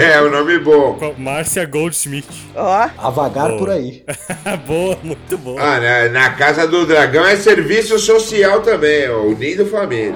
[0.00, 0.96] é, o nome bom.
[1.18, 2.28] Márcia Goldsmith.
[2.54, 3.58] Ó, A vagar Boa.
[3.58, 4.04] por aí.
[4.68, 5.60] boa, muito boa.
[5.60, 10.14] Ah, na, na Casa do Dragão é serviço social também, ó, unindo família.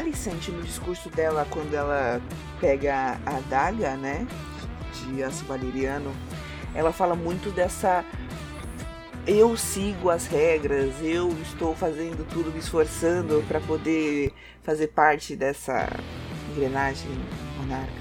[0.00, 2.20] Alicent, no discurso dela, quando ela
[2.60, 4.26] pega a adaga, né,
[5.06, 6.12] de aço valeriano,
[6.74, 8.04] ela fala muito dessa.
[9.26, 14.32] Eu sigo as regras, eu estou fazendo tudo, me esforçando para poder
[14.62, 15.88] fazer parte dessa
[16.50, 17.10] engrenagem
[17.58, 17.92] monarca.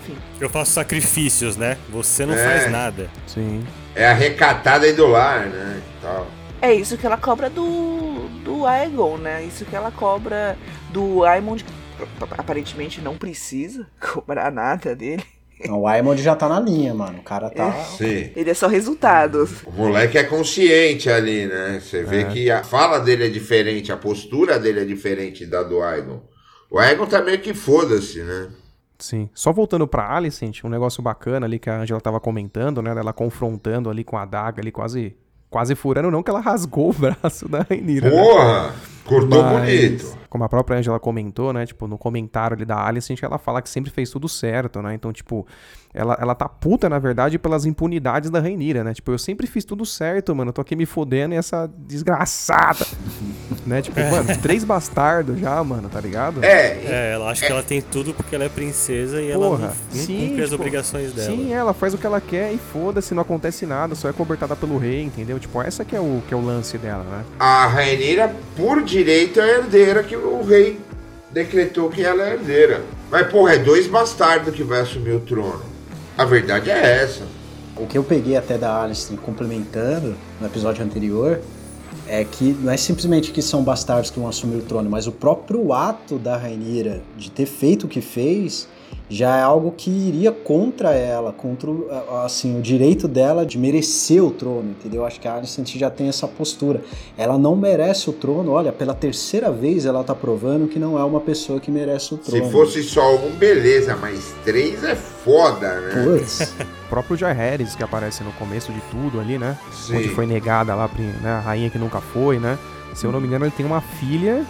[0.00, 1.76] Enfim, Eu faço sacrifícios, né?
[1.90, 2.42] Você não É.
[2.44, 3.10] faz nada.
[3.26, 3.64] Sim.
[3.94, 5.82] É a recatada e do lar, né?
[6.00, 6.26] Tal.
[6.62, 9.42] é isso que ela cobra do, do Aegon, né?
[9.44, 10.56] Isso que ela cobra
[10.90, 11.72] do Aemond, que
[12.38, 15.24] aparentemente não precisa cobrar nada dele.
[15.66, 17.18] Não, o Aemond já tá na linha, mano.
[17.18, 17.72] O cara tá.
[17.72, 18.30] Sim.
[18.36, 19.48] Ele é só resultado.
[19.64, 21.80] O moleque é consciente ali, né?
[21.82, 22.24] Você vê É.
[22.24, 26.22] que a fala dele é diferente, a postura dele é diferente da do Aegon.
[26.70, 28.48] O Aegon tá meio que foda-se, né?
[28.98, 29.28] Sim.
[29.34, 32.90] Só voltando pra Alicent, um negócio bacana ali que a Angela tava comentando, né?
[32.90, 35.16] Ela confrontando ali com a adaga ali, quase.
[35.56, 38.10] Quase furando, não que ela rasgou o braço da Rainira.
[38.10, 38.22] né?
[38.22, 38.74] Porra!
[39.06, 40.18] Cortou Mas, bonito.
[40.36, 41.64] Como a própria Angela comentou, né?
[41.64, 44.92] Tipo, no comentário ali da Alicent, ela fala que sempre fez tudo certo, né?
[44.92, 45.46] Então, tipo,
[45.94, 48.92] ela, ela tá puta, na verdade, pelas impunidades da Rainira, né?
[48.92, 50.50] Tipo, eu sempre fiz tudo certo, mano.
[50.50, 52.86] Eu tô aqui me fodendo e essa desgraçada.
[53.64, 53.80] né?
[53.80, 56.44] Tipo, mano, três bastardos já, mano, tá ligado?
[56.44, 59.68] É, É, ela acha que ela tem tudo porque ela é princesa e ela Porra,
[59.68, 61.30] não sim, cumpre as tipo, obrigações dela.
[61.30, 64.54] Sim, ela faz o que ela quer e foda-se, não acontece nada, só é cobertada
[64.54, 65.38] pelo rei, entendeu?
[65.38, 67.24] Tipo, essa que é o, que é o lance dela, né?
[67.38, 70.78] a Rainira, por direito, é a herdeira que o rei
[71.32, 72.82] decretou que ela é herdeira.
[73.10, 75.62] Mas, porra, é dois bastardos que vai assumir o trono.
[76.16, 77.24] A verdade é essa.
[77.76, 81.40] O que eu peguei até da Alice complementando no episódio anterior
[82.08, 85.12] é que não é simplesmente que são bastardos que vão assumir o trono, mas o
[85.12, 88.68] próprio ato da Rainira de ter feito o que fez
[89.08, 91.88] já é algo que iria contra ela, contra o,
[92.24, 95.04] assim, o direito dela de merecer o trono, entendeu?
[95.04, 96.82] Acho que a Alicent já tem essa postura.
[97.16, 101.04] Ela não merece o trono, olha, pela terceira vez ela tá provando que não é
[101.04, 102.44] uma pessoa que merece o trono.
[102.44, 106.04] Se fosse só um, beleza, mas três é foda, né?
[106.04, 106.54] Putz,
[106.86, 109.58] O próprio Jaehaerys, que aparece no começo de tudo ali, né?
[109.72, 109.96] Sim.
[109.96, 110.88] Onde foi negada lá,
[111.20, 111.30] né?
[111.30, 112.56] A rainha que nunca foi, né?
[112.94, 114.46] Se eu não me engano, ele tem uma filha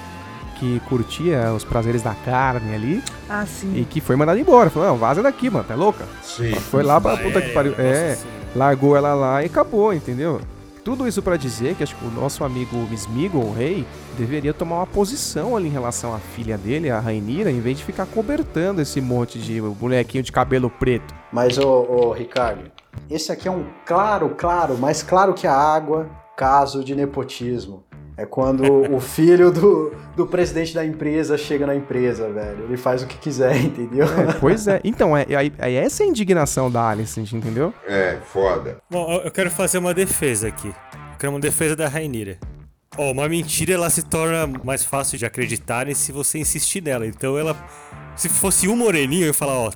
[0.59, 3.73] que curtia os prazeres da carne ali Ah, sim.
[3.77, 4.71] e que foi mandado embora.
[4.71, 6.05] Falou, não, vaza daqui, mano, tá louca?
[6.23, 6.53] Sim.
[6.55, 7.75] Foi lá pra Ah, puta é, que pariu.
[7.79, 8.17] É,
[8.55, 10.41] largou ela lá e acabou, entendeu?
[10.85, 13.85] Tudo isso pra dizer que acho que o nosso amigo Smeagol, o rei,
[14.17, 17.85] deveria tomar uma posição ali em relação à filha dele, a Rainira, em vez de
[17.85, 21.13] ficar cobertando esse monte de bonequinho de cabelo preto.
[21.33, 22.71] Mas, ô, ô, Ricardo,
[23.11, 27.83] esse aqui é um claro, claro, mais claro que a água, caso de nepotismo.
[28.19, 32.65] É quando o filho do, do presidente da empresa chega na empresa, velho.
[32.65, 34.07] Ele faz o que quiser, entendeu?
[34.07, 34.81] É, pois é.
[34.83, 37.75] Então, é, é, é essa a indignação da Alicent, entendeu?
[37.87, 38.79] É, foda.
[38.91, 40.69] Bom, eu- quero fazer uma defesa aqui.
[40.69, 42.39] Eu quero uma defesa da Rainira.
[42.97, 47.07] Ó, uma mentira ela se torna mais fácil de acreditarem se você insistir nela.
[47.07, 47.55] Então ela.
[48.17, 49.71] Se fosse um moreninho, eu ia falar, ó.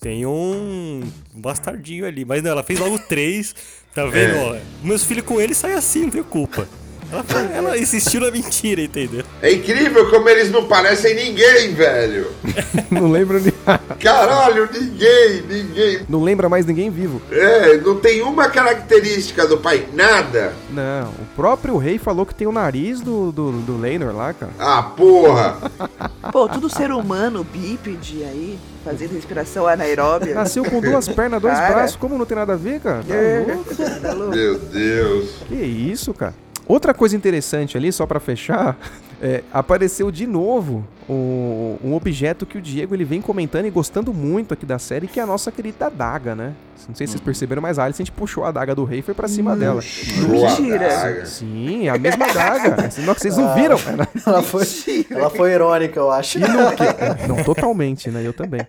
[0.00, 1.02] Tem um,
[1.34, 2.24] um bastardinho ali.
[2.24, 3.54] Mas não, ela fez logo três.
[3.94, 4.38] Tá vendo?
[4.38, 6.66] Ó, meus filhos com ele saem assim, não tem culpa.
[7.12, 9.24] Ela, ela insistiu na mentira, entendeu?
[9.40, 12.26] É incrível como eles não parecem ninguém, velho.
[12.90, 13.52] Não lembro nem.
[13.98, 16.00] Caralho, ninguém, ninguém.
[16.08, 17.20] Não lembra mais ninguém vivo.
[17.30, 20.52] É, não tem uma característica do pai, nada.
[20.70, 24.52] Não, o próprio rei falou que tem o nariz do, do, do Leinor lá, cara.
[24.58, 25.56] Ah, porra.
[26.32, 30.34] Pô, tudo ser humano, bípede aí, fazendo respiração anaeróbia.
[30.34, 31.74] Nasceu com duas pernas, dois Cara.
[31.74, 33.02] braços, como não tem nada a ver, cara?
[33.06, 33.44] Tá É.
[33.46, 33.74] louco?
[34.00, 34.36] Tá louco?
[34.36, 35.30] Meu Deus.
[35.48, 36.34] Que isso, cara?
[36.68, 38.76] Outra coisa interessante ali, só pra fechar,
[39.22, 44.12] é, apareceu de novo um, um objeto que o Diego ele vem comentando e gostando
[44.12, 46.54] muito aqui da série, que é a nossa querida adaga, né?
[46.88, 49.14] Não sei se vocês perceberam, mas a Alicent puxou a adaga do rei e foi
[49.14, 49.80] pra cima dela.
[50.26, 51.24] Boa Mentira.
[51.26, 52.90] Sim, é a mesma adaga.
[52.90, 53.76] Senão que vocês não viram.
[53.78, 54.64] Era- Ela foi,
[55.10, 56.38] ela foi irônica, eu acho.
[56.38, 57.26] E no que...
[57.28, 58.22] Não, totalmente, né?
[58.26, 58.60] Eu também.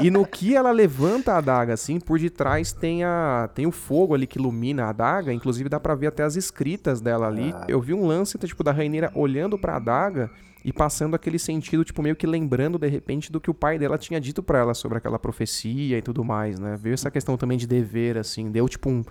[0.00, 3.70] E, e no que ela levanta a adaga, assim, por detrás tem, a, tem o
[3.72, 5.32] fogo ali que ilumina a adaga.
[5.32, 7.54] Inclusive dá pra ver até as escritas dela ali.
[7.68, 10.30] Eu vi um lance, tipo, da Raineira olhando pra adaga
[10.68, 13.96] e passando aquele sentido, tipo, meio que lembrando, de repente, do que o pai dela
[13.96, 16.76] tinha dito pra ela sobre aquela profecia e tudo mais, né?
[16.78, 18.50] Veio essa questão também de dever, assim.
[18.50, 19.02] Deu, tipo, um...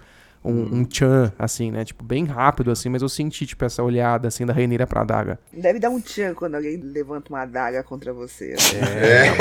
[0.45, 1.83] Um, um tchan, assim, né?
[1.83, 5.39] Tipo, bem rápido, assim, mas eu senti, tipo, essa olhada, assim, da Raineira pra adaga.
[5.51, 8.53] Deve dar um tchan quando alguém levanta uma adaga contra você.
[8.53, 9.33] É.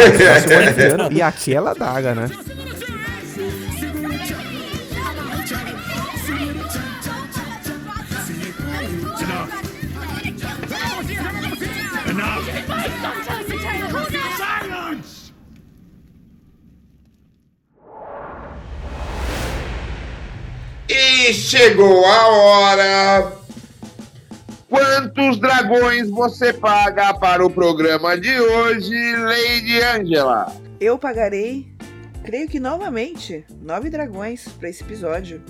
[1.12, 2.28] E aquela adaga, né?
[21.46, 23.32] Chegou a hora.
[24.68, 30.52] Quantos dragões você paga para o programa de hoje, Lady Angela?
[30.80, 31.68] Eu pagarei,
[32.24, 35.40] creio que novamente, nove dragões pra esse episódio.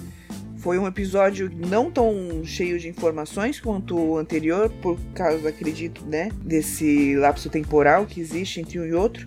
[0.59, 6.29] Foi um episódio não tão cheio de informações quanto o anterior, por causa, acredito, né,
[6.43, 9.27] desse lapso temporal que existe entre um e outro.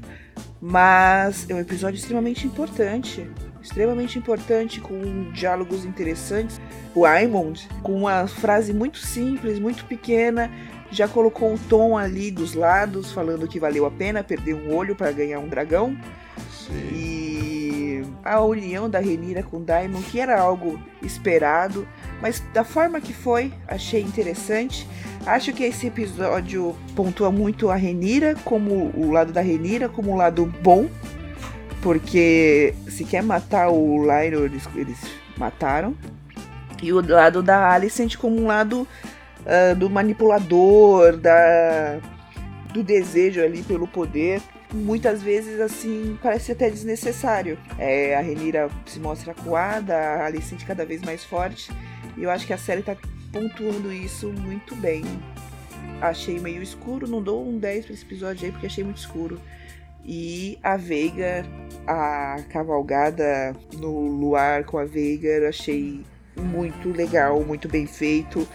[0.62, 3.28] Mas é um episódio extremamente importante.
[3.62, 6.60] Extremamente importante, com diálogos interessantes.
[6.96, 10.50] O Aimond, com uma frase muito simples, muito pequena,
[10.92, 14.96] já colocou o tom ali dos lados, falando que valeu a pena perder um olho
[14.96, 15.96] para ganhar um dragão.
[16.50, 16.90] Sim.
[16.94, 21.88] E a união da Renira com Daimon, que era algo esperado,
[22.22, 24.88] mas da forma que foi, achei interessante.
[25.26, 30.16] Acho que esse episódio pontua muito a Renira, como o lado da Renira, como o
[30.16, 30.88] lado bom,
[31.82, 35.00] porque se quer matar o Lyro, eles, eles
[35.38, 35.96] mataram.
[36.82, 38.88] E o lado da Alicent como um lado
[39.46, 42.00] ah, do manipulador, da,
[42.74, 44.42] do desejo ali pelo poder
[44.74, 47.58] muitas vezes assim parece até desnecessário.
[47.78, 51.72] É, a Renira se mostra acuada, a Alicent cada vez mais forte,
[52.18, 52.96] e eu acho que a série tá
[53.32, 55.04] pontuando isso muito bem.
[56.02, 59.40] Achei meio escuro, não dou um 10 pra esse episódio aí porque achei muito escuro.
[60.06, 61.46] E a Veiga,
[61.86, 66.04] a cavalgada no luar com a Veiga, eu achei
[66.36, 68.48] muito legal, muito bem feito,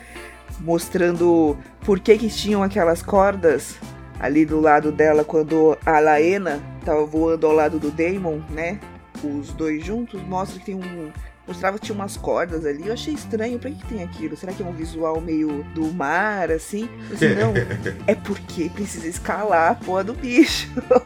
[0.60, 3.76] mostrando por que que tinham aquelas cordas
[4.18, 8.80] ali do lado dela quando a Laena tava voando ao lado do Damon, né?
[9.22, 11.12] Os dois juntos, mostra que tem um.
[11.46, 12.86] Mostrava que tinha umas cordas ali.
[12.86, 13.58] Eu achei estranho.
[13.58, 14.34] Pra que que tem aquilo?
[14.34, 16.88] Será que é um visual meio do mar, assim?
[17.10, 17.52] Eu disse, não,
[18.06, 20.70] é porque precisa escalar a porra do bicho.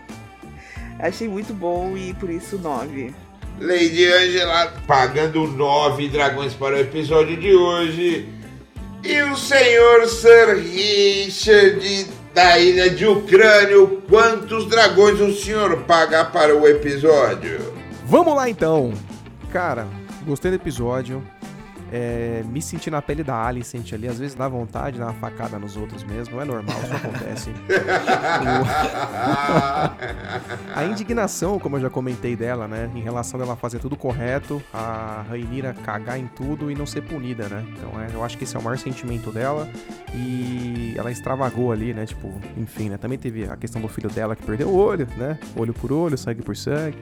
[0.99, 3.15] achei muito bom e por isso 9.
[3.61, 8.29] Lady Angela pagando nove dragões para o episódio de hoje.
[9.05, 16.57] E o senhor Sir Richard da ilha de Ucrânio, quantos dragões o senhor paga para
[16.57, 17.75] o episódio?
[18.05, 18.93] Vamos lá então.
[19.53, 19.89] Cara,
[20.25, 21.23] gostei do episódio.
[21.93, 25.15] É, me sentir na pele da Alicent ali, às vezes dá vontade de dar uma
[25.15, 27.51] facada nos outros mesmo, não é normal, isso acontece.
[30.75, 35.25] a indignação, como eu já comentei dela, né, em relação dela fazer tudo correto, a
[35.29, 37.65] Rainira cagar em tudo e não ser punida, né?
[37.73, 39.69] Então é, eu acho que esse é o maior sentimento dela
[40.15, 44.37] e ela extravagou ali, né, tipo, enfim, né, também teve a questão do filho dela
[44.37, 46.99] que perdeu o olho, né, olho por olho, sangue por sangue.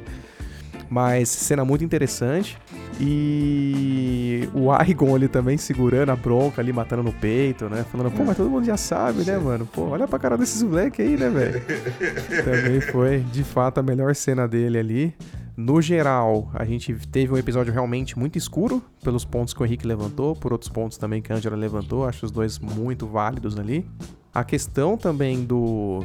[0.89, 2.57] Mas cena muito interessante.
[3.01, 7.85] E o Aigon ali também segurando a bronca ali, matando no peito, né?
[7.91, 9.67] Falando, pô, mas todo mundo já sabe, né, mano?
[9.67, 11.63] Pô, olha pra cara desses moleques aí, né, velho?
[12.45, 15.15] também foi, de fato, a melhor cena dele ali.
[15.57, 19.87] No geral, a gente teve um episódio realmente muito escuro, pelos pontos que o Henrique
[19.87, 23.89] levantou, por outros pontos também que a Angela levantou, acho os dois muito válidos ali.
[24.35, 26.05] A questão também do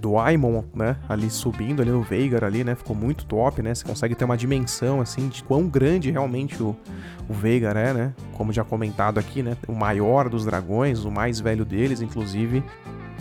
[0.00, 3.84] do Aimon, né, ali subindo ali no Veigar ali, né, ficou muito top, né, você
[3.84, 6.76] consegue ter uma dimensão, assim, de quão grande realmente o,
[7.28, 11.40] o Veigar é, né, como já comentado aqui, né, o maior dos dragões, o mais
[11.40, 12.62] velho deles, inclusive,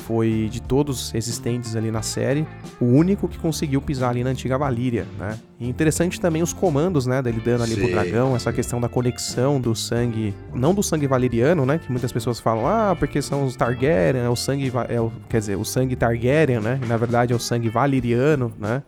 [0.08, 2.46] foi de todos existentes ali na série,
[2.80, 5.40] o único que conseguiu pisar ali na antiga Valíria, né?
[5.60, 7.82] E interessante também os comandos, né, dele dando ali Sim.
[7.82, 12.12] pro dragão, essa questão da conexão do sangue, não do sangue valeriano, né, que muitas
[12.12, 15.64] pessoas falam, ah, porque são os Targaryen, é o sangue, é o, quer dizer, o
[15.64, 18.84] sangue Targaryen, né, e na verdade é o sangue valeriano, né?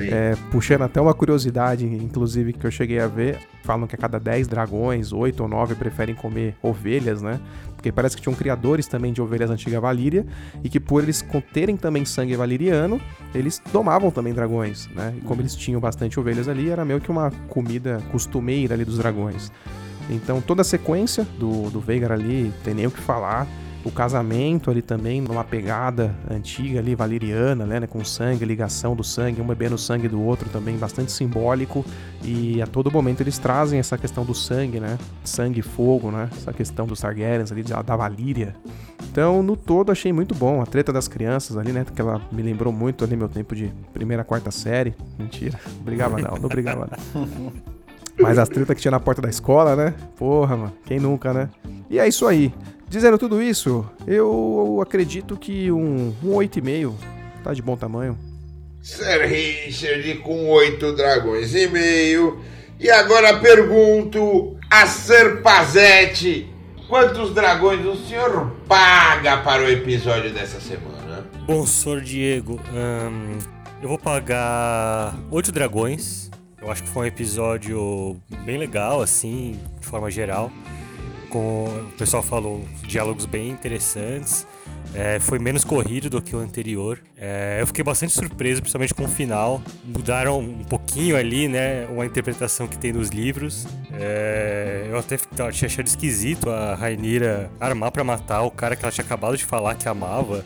[0.00, 4.18] É, puxando até uma curiosidade, inclusive, que eu cheguei a ver, falam que a cada
[4.18, 7.40] 10 dragões, 8 ou 9 preferem comer ovelhas, né?
[7.74, 10.26] Porque parece que tinham criadores também de ovelhas antiga Valíria,
[10.62, 13.00] e que por eles terem também sangue valiriano,
[13.34, 15.14] eles domavam também dragões, né?
[15.16, 18.98] E como eles tinham bastante ovelhas ali, era meio que uma comida costumeira ali dos
[18.98, 19.52] dragões.
[20.10, 23.46] Então toda a sequência do, do Veigar ali, tem nem o que falar
[23.84, 29.40] o casamento ali também, numa pegada antiga ali, valeriana, né, com sangue, ligação do sangue,
[29.40, 31.84] um bebendo o sangue do outro também, bastante simbólico.
[32.22, 34.98] E a todo momento eles trazem essa questão do sangue, né?
[35.24, 36.28] Sangue e fogo, né?
[36.36, 38.54] Essa questão dos Targaryens ali, da Valíria.
[39.10, 40.60] Então, no todo, achei muito bom.
[40.60, 41.84] A treta das crianças ali, né?
[41.84, 44.94] Que ela me lembrou muito ali meu tempo de primeira, quarta série.
[45.18, 45.58] Mentira.
[45.80, 47.77] Brigava não, não brigava não.
[48.18, 49.94] Mas as tretas que tinha na porta da escola, né?
[50.16, 50.72] Porra, mano.
[50.84, 51.48] Quem nunca, né?
[51.88, 52.52] E é isso aí.
[52.88, 56.94] Dizendo tudo isso, eu acredito que um, um 8,5
[57.44, 58.18] tá de bom tamanho.
[58.80, 62.40] Sir Richard com oito dragões e meio.
[62.80, 66.48] E agora pergunto a Sir Pazete,
[66.88, 71.26] quantos dragões o senhor paga para o episódio dessa semana?
[71.46, 72.00] Bom, Sr.
[72.00, 73.38] Diego, hum,
[73.82, 76.30] eu vou pagar oito dragões.
[76.60, 80.50] Eu acho que foi um episódio bem legal, assim, de forma geral
[81.28, 84.46] com o pessoal falou diálogos bem interessantes.
[84.94, 86.98] É, foi menos corrido do que o anterior.
[87.16, 89.60] É, eu fiquei bastante surpreso, principalmente com o final.
[89.84, 91.86] Mudaram um pouquinho ali, né?
[91.86, 93.66] Uma interpretação que tem nos livros.
[93.92, 95.18] É, eu até
[95.52, 99.44] tinha achado esquisito a Rainira armar para matar o cara que ela tinha acabado de
[99.44, 100.44] falar que amava.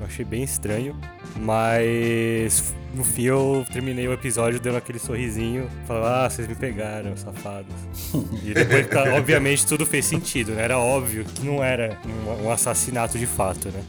[0.00, 0.96] Eu achei bem estranho.
[1.36, 7.16] Mas no fim eu terminei o episódio dando aquele sorrisinho, falando, ah, vocês me pegaram,
[7.16, 7.74] safados.
[8.42, 10.62] e depois, tá, obviamente, tudo fez sentido, né?
[10.62, 13.82] Era óbvio que não era um, um assassinato de fato, né?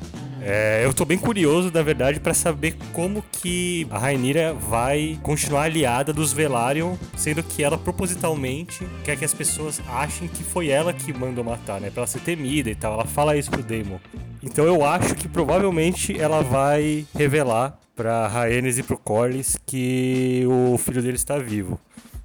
[0.46, 5.64] É, eu tô bem curioso, na verdade, para saber como que a Rainira vai continuar
[5.64, 10.92] aliada dos Velaryon, sendo que ela propositalmente quer que as pessoas achem que foi ela
[10.92, 11.90] que mandou matar, né?
[11.90, 12.94] Pra ela ser temida e tal.
[12.94, 14.00] Ela fala isso pro Daemon.
[14.42, 20.78] Então eu acho que provavelmente ela vai revelar pra Rhaenys e pro Corlys que o
[20.78, 21.80] filho dele está vivo.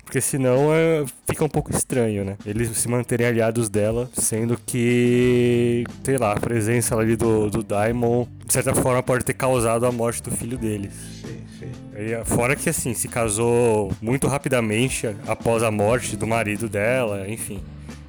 [0.04, 2.38] Porque senão é, fica um pouco estranho, né?
[2.46, 8.26] Eles se manterem aliados dela, sendo que, sei lá, a presença ali do, do Daimon,
[8.46, 10.94] de certa forma, pode ter causado a morte do filho deles.
[11.20, 11.70] Sim, sim.
[11.94, 17.60] E, fora que, assim, se casou muito rapidamente após a morte do marido dela, enfim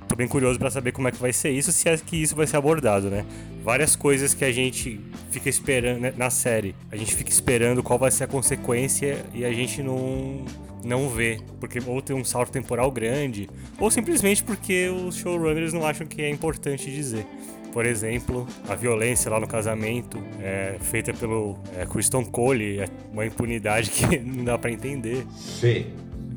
[0.10, 2.36] tô bem curioso para saber como é que vai ser isso, se é que isso
[2.36, 3.24] vai ser abordado, né?
[3.70, 6.74] Várias coisas que a gente fica esperando né, na série.
[6.92, 10.44] A gente fica esperando qual vai ser a consequência e a gente não
[10.84, 15.86] não vê, porque ou tem um salto temporal grande, ou simplesmente porque os showrunners não
[15.86, 17.28] acham que é importante dizer.
[17.72, 23.24] Por exemplo, a violência lá no casamento é feita pelo é, Kristen Cole, é uma
[23.24, 25.28] impunidade que não dá para entender.
[25.38, 25.86] Sim.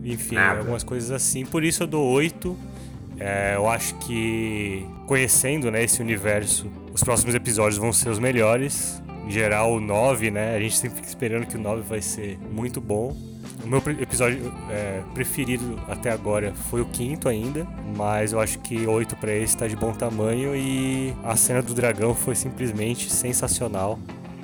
[0.05, 0.59] Enfim, Nada.
[0.59, 1.47] algumas coisas assim.
[1.47, 2.72] Por isso eu dou 8
[3.19, 9.03] é, eu acho que conhecendo né, esse universo, os próximos episódios vão ser os melhores.
[9.27, 10.57] Em geral, o 9, né?
[10.57, 13.17] A gente sempre fica esperando que o 9 vai ser muito bom.
[13.63, 17.65] O meu episódio é, preferido até agora foi o quinto ainda,
[17.97, 21.73] mas eu acho que 8 para esse tá de bom tamanho e a cena do
[21.73, 24.01] dragão foi simplesmente sensacional.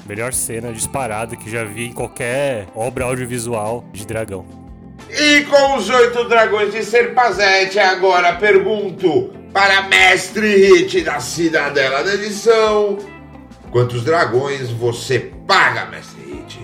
[0.07, 4.68] Melhor cena disparada que já vi em qualquer obra audiovisual de dragão.
[5.11, 12.14] E com os oito dragões de Serpazete, agora pergunto para Mestre Hit da Cidadela da
[12.14, 12.98] Edição:
[13.70, 16.61] Quantos dragões você paga, Mestre Hit?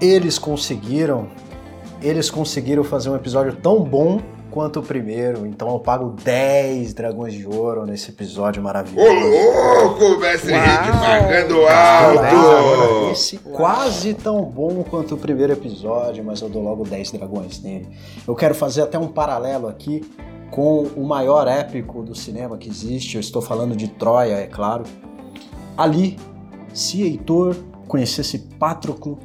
[0.00, 1.28] Eles conseguiram.
[2.02, 7.32] Eles conseguiram fazer um episódio tão bom quanto o primeiro, então eu pago 10 dragões
[7.32, 9.08] de ouro nesse episódio Ô maravilhoso.
[9.08, 10.62] louco, Mestre Uau.
[11.00, 13.12] pagando Agora, alto!
[13.12, 17.88] esse quase tão bom quanto o primeiro episódio, mas eu dou logo 10 dragões nele.
[18.26, 20.02] Eu quero fazer até um paralelo aqui
[20.50, 23.14] com o maior épico do cinema que existe.
[23.14, 24.84] Eu estou falando de Troia, é claro.
[25.76, 26.18] Ali,
[26.74, 29.18] se Heitor conhecesse Patroclo,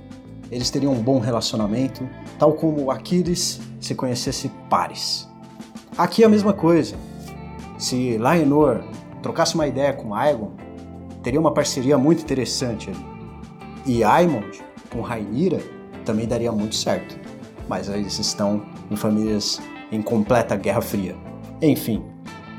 [0.52, 2.08] eles teriam um bom relacionamento,
[2.38, 5.30] tal como Aquiles se conhecesse Paris.
[5.98, 6.96] Aqui é a mesma coisa.
[7.78, 8.84] Se Laenor
[9.22, 10.52] trocasse uma ideia com Aegon,
[11.24, 13.06] teria uma parceria muito interessante ali.
[13.86, 15.60] E Aemond com Rainira
[16.06, 17.18] também daria muito certo.
[17.68, 19.62] Mas eles estão em famílias
[19.92, 21.16] em completa Guerra Fria.
[21.62, 22.04] Enfim,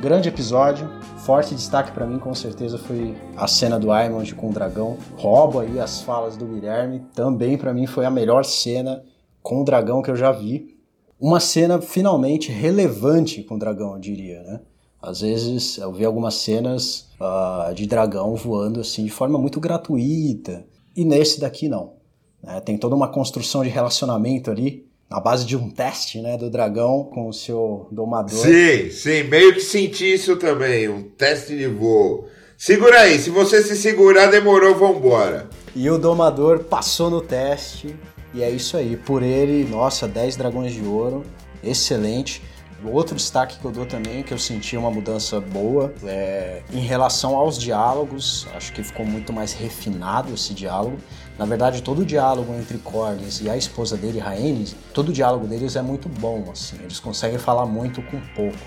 [0.00, 0.88] grande episódio.
[1.18, 4.96] Forte destaque pra mim com certeza foi a cena do Aemond com o dragão.
[5.16, 7.04] Roubo aí as falas do Guilherme.
[7.14, 9.02] Também pra mim foi a melhor cena
[9.42, 10.75] com o dragão que eu já vi.
[11.18, 14.60] Uma cena finalmente relevante com o dragão, eu diria, né?
[15.00, 20.64] Às vezes eu vi algumas cenas ah, de dragão voando assim de forma muito gratuita.
[20.96, 21.94] E nesse daqui não.
[22.42, 22.60] né?
[22.60, 27.04] Tem toda uma construção de relacionamento ali, na base de um teste né, do dragão
[27.04, 28.38] com o seu domador.
[28.38, 32.26] Sim, sim, meio que senti isso também, um teste de voo.
[32.58, 35.48] Segura aí, se você se segurar, demorou, vambora.
[35.74, 37.94] E o domador passou no teste.
[38.36, 38.98] E é isso aí.
[38.98, 41.24] Por ele, nossa, 10 dragões de ouro.
[41.64, 42.42] Excelente.
[42.84, 47.34] Outro destaque que eu dou também, que eu senti uma mudança boa, é em relação
[47.34, 48.46] aos diálogos.
[48.54, 50.98] Acho que ficou muito mais refinado esse diálogo.
[51.38, 55.46] Na verdade, todo o diálogo entre Corlys e a esposa dele, Rhaenys, todo o diálogo
[55.46, 56.76] deles é muito bom, assim.
[56.82, 58.58] Eles conseguem falar muito com pouco.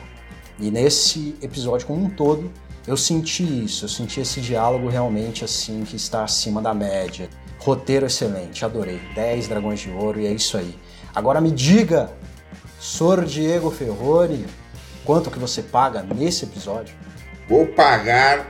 [0.60, 2.52] E nesse episódio como um todo,
[2.88, 7.30] eu senti isso, eu senti esse diálogo realmente assim que está acima da média.
[7.60, 9.00] Roteiro excelente, adorei.
[9.14, 10.76] 10 dragões de ouro e é isso aí.
[11.14, 12.12] Agora me diga,
[12.80, 14.46] Sor Diego Ferroni,
[15.04, 16.96] quanto que você paga nesse episódio?
[17.48, 18.48] Vou pagar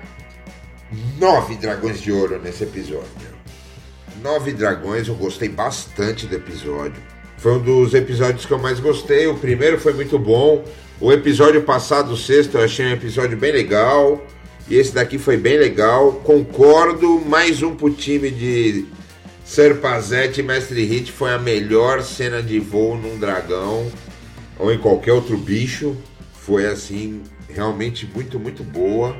[1.17, 3.29] nove dragões de ouro nesse episódio.
[4.21, 7.01] Nove dragões, eu gostei bastante do episódio.
[7.37, 9.27] Foi um dos episódios que eu mais gostei.
[9.27, 10.63] O primeiro foi muito bom.
[10.99, 14.21] O episódio passado, o sexto, eu achei um episódio bem legal.
[14.69, 16.13] E esse daqui foi bem legal.
[16.23, 18.85] Concordo, mais um pro time de
[19.43, 21.11] Serpazete e Mestre Hit.
[21.11, 23.91] Foi a melhor cena de voo num dragão
[24.59, 25.97] ou em qualquer outro bicho.
[26.33, 29.17] Foi assim, realmente muito, muito boa.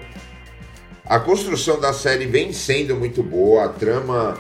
[1.04, 4.38] A construção da série vem sendo muito boa, a trama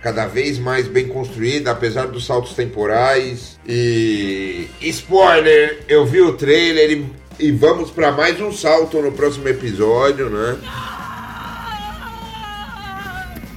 [0.00, 3.58] cada vez mais bem construída, apesar dos saltos temporais.
[3.66, 9.48] E spoiler, eu vi o trailer e, e vamos para mais um salto no próximo
[9.48, 10.56] episódio, né?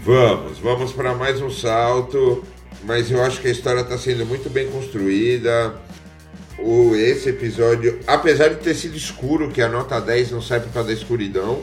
[0.04, 2.44] Vamos, vamos para mais um salto,
[2.84, 5.76] mas eu acho que a história está sendo muito bem construída.
[6.58, 10.74] O, esse episódio, apesar de ter sido escuro, que a nota 10 não sai por
[10.74, 11.62] causa da escuridão,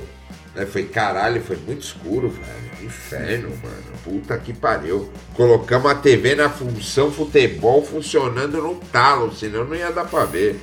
[0.54, 0.64] né?
[0.64, 2.86] Foi caralho, foi muito escuro, velho.
[2.86, 3.98] Inferno, mano.
[4.04, 5.10] Puta que pariu.
[5.34, 10.60] Colocamos a TV na função futebol funcionando no talo, senão não ia dar pra ver.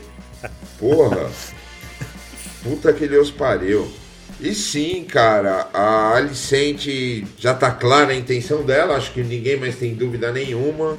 [0.79, 1.29] Porra.
[2.63, 3.87] Puta que Deus pariu.
[4.39, 9.75] E sim, cara, a Alicente já tá clara a intenção dela, acho que ninguém mais
[9.75, 10.97] tem dúvida nenhuma.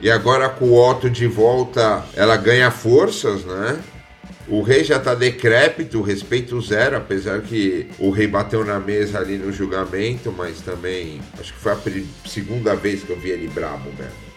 [0.00, 3.78] E agora com o Otto de volta, ela ganha forças, né?
[4.46, 9.36] O rei já tá decrépito, respeito zero, apesar que o rei bateu na mesa ali
[9.36, 11.78] no julgamento, mas também acho que foi a
[12.26, 14.27] segunda vez que eu vi ele brabo mesmo.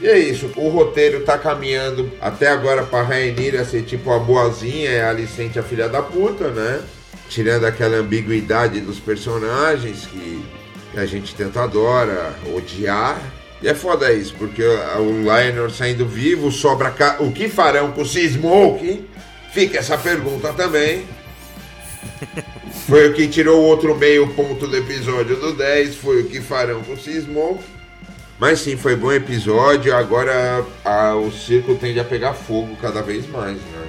[0.00, 4.90] E é isso, o roteiro tá caminhando até agora pra Rainira ser tipo a boazinha
[4.90, 6.80] e a Alicente a filha da puta, né?
[7.28, 10.44] Tirando aquela ambiguidade dos personagens que
[10.96, 13.20] a gente tanto adora odiar.
[13.62, 16.90] E é foda isso, porque o Lionel saindo vivo, sobra.
[16.90, 19.04] ca- O que farão com o Seasmoke?
[19.52, 21.04] Fica essa pergunta também.
[22.88, 25.94] Foi o que tirou o outro meio ponto do episódio do 10.
[25.96, 27.62] Foi o que farão com o Seasmoke.
[28.42, 29.94] Mas sim, foi bom episódio.
[29.94, 33.88] Agora a- o circo tende a pegar fogo cada vez mais, né?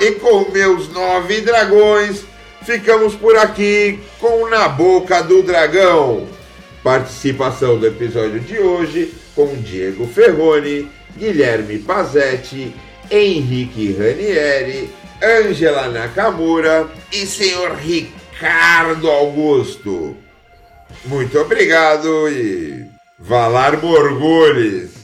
[0.00, 2.22] E com meus nove dragões,
[2.62, 6.26] ficamos por aqui com Na Boca do Dragão.
[6.82, 12.74] Participação do episódio de hoje com Diego Ferroni, Guilherme Pazetti,
[13.10, 14.88] Henrique Ranieri,
[15.22, 20.16] Angela Nakamura e senhor Ricardo Augusto.
[21.04, 22.84] Muito obrigado e
[23.18, 24.97] Valar Morgulhes!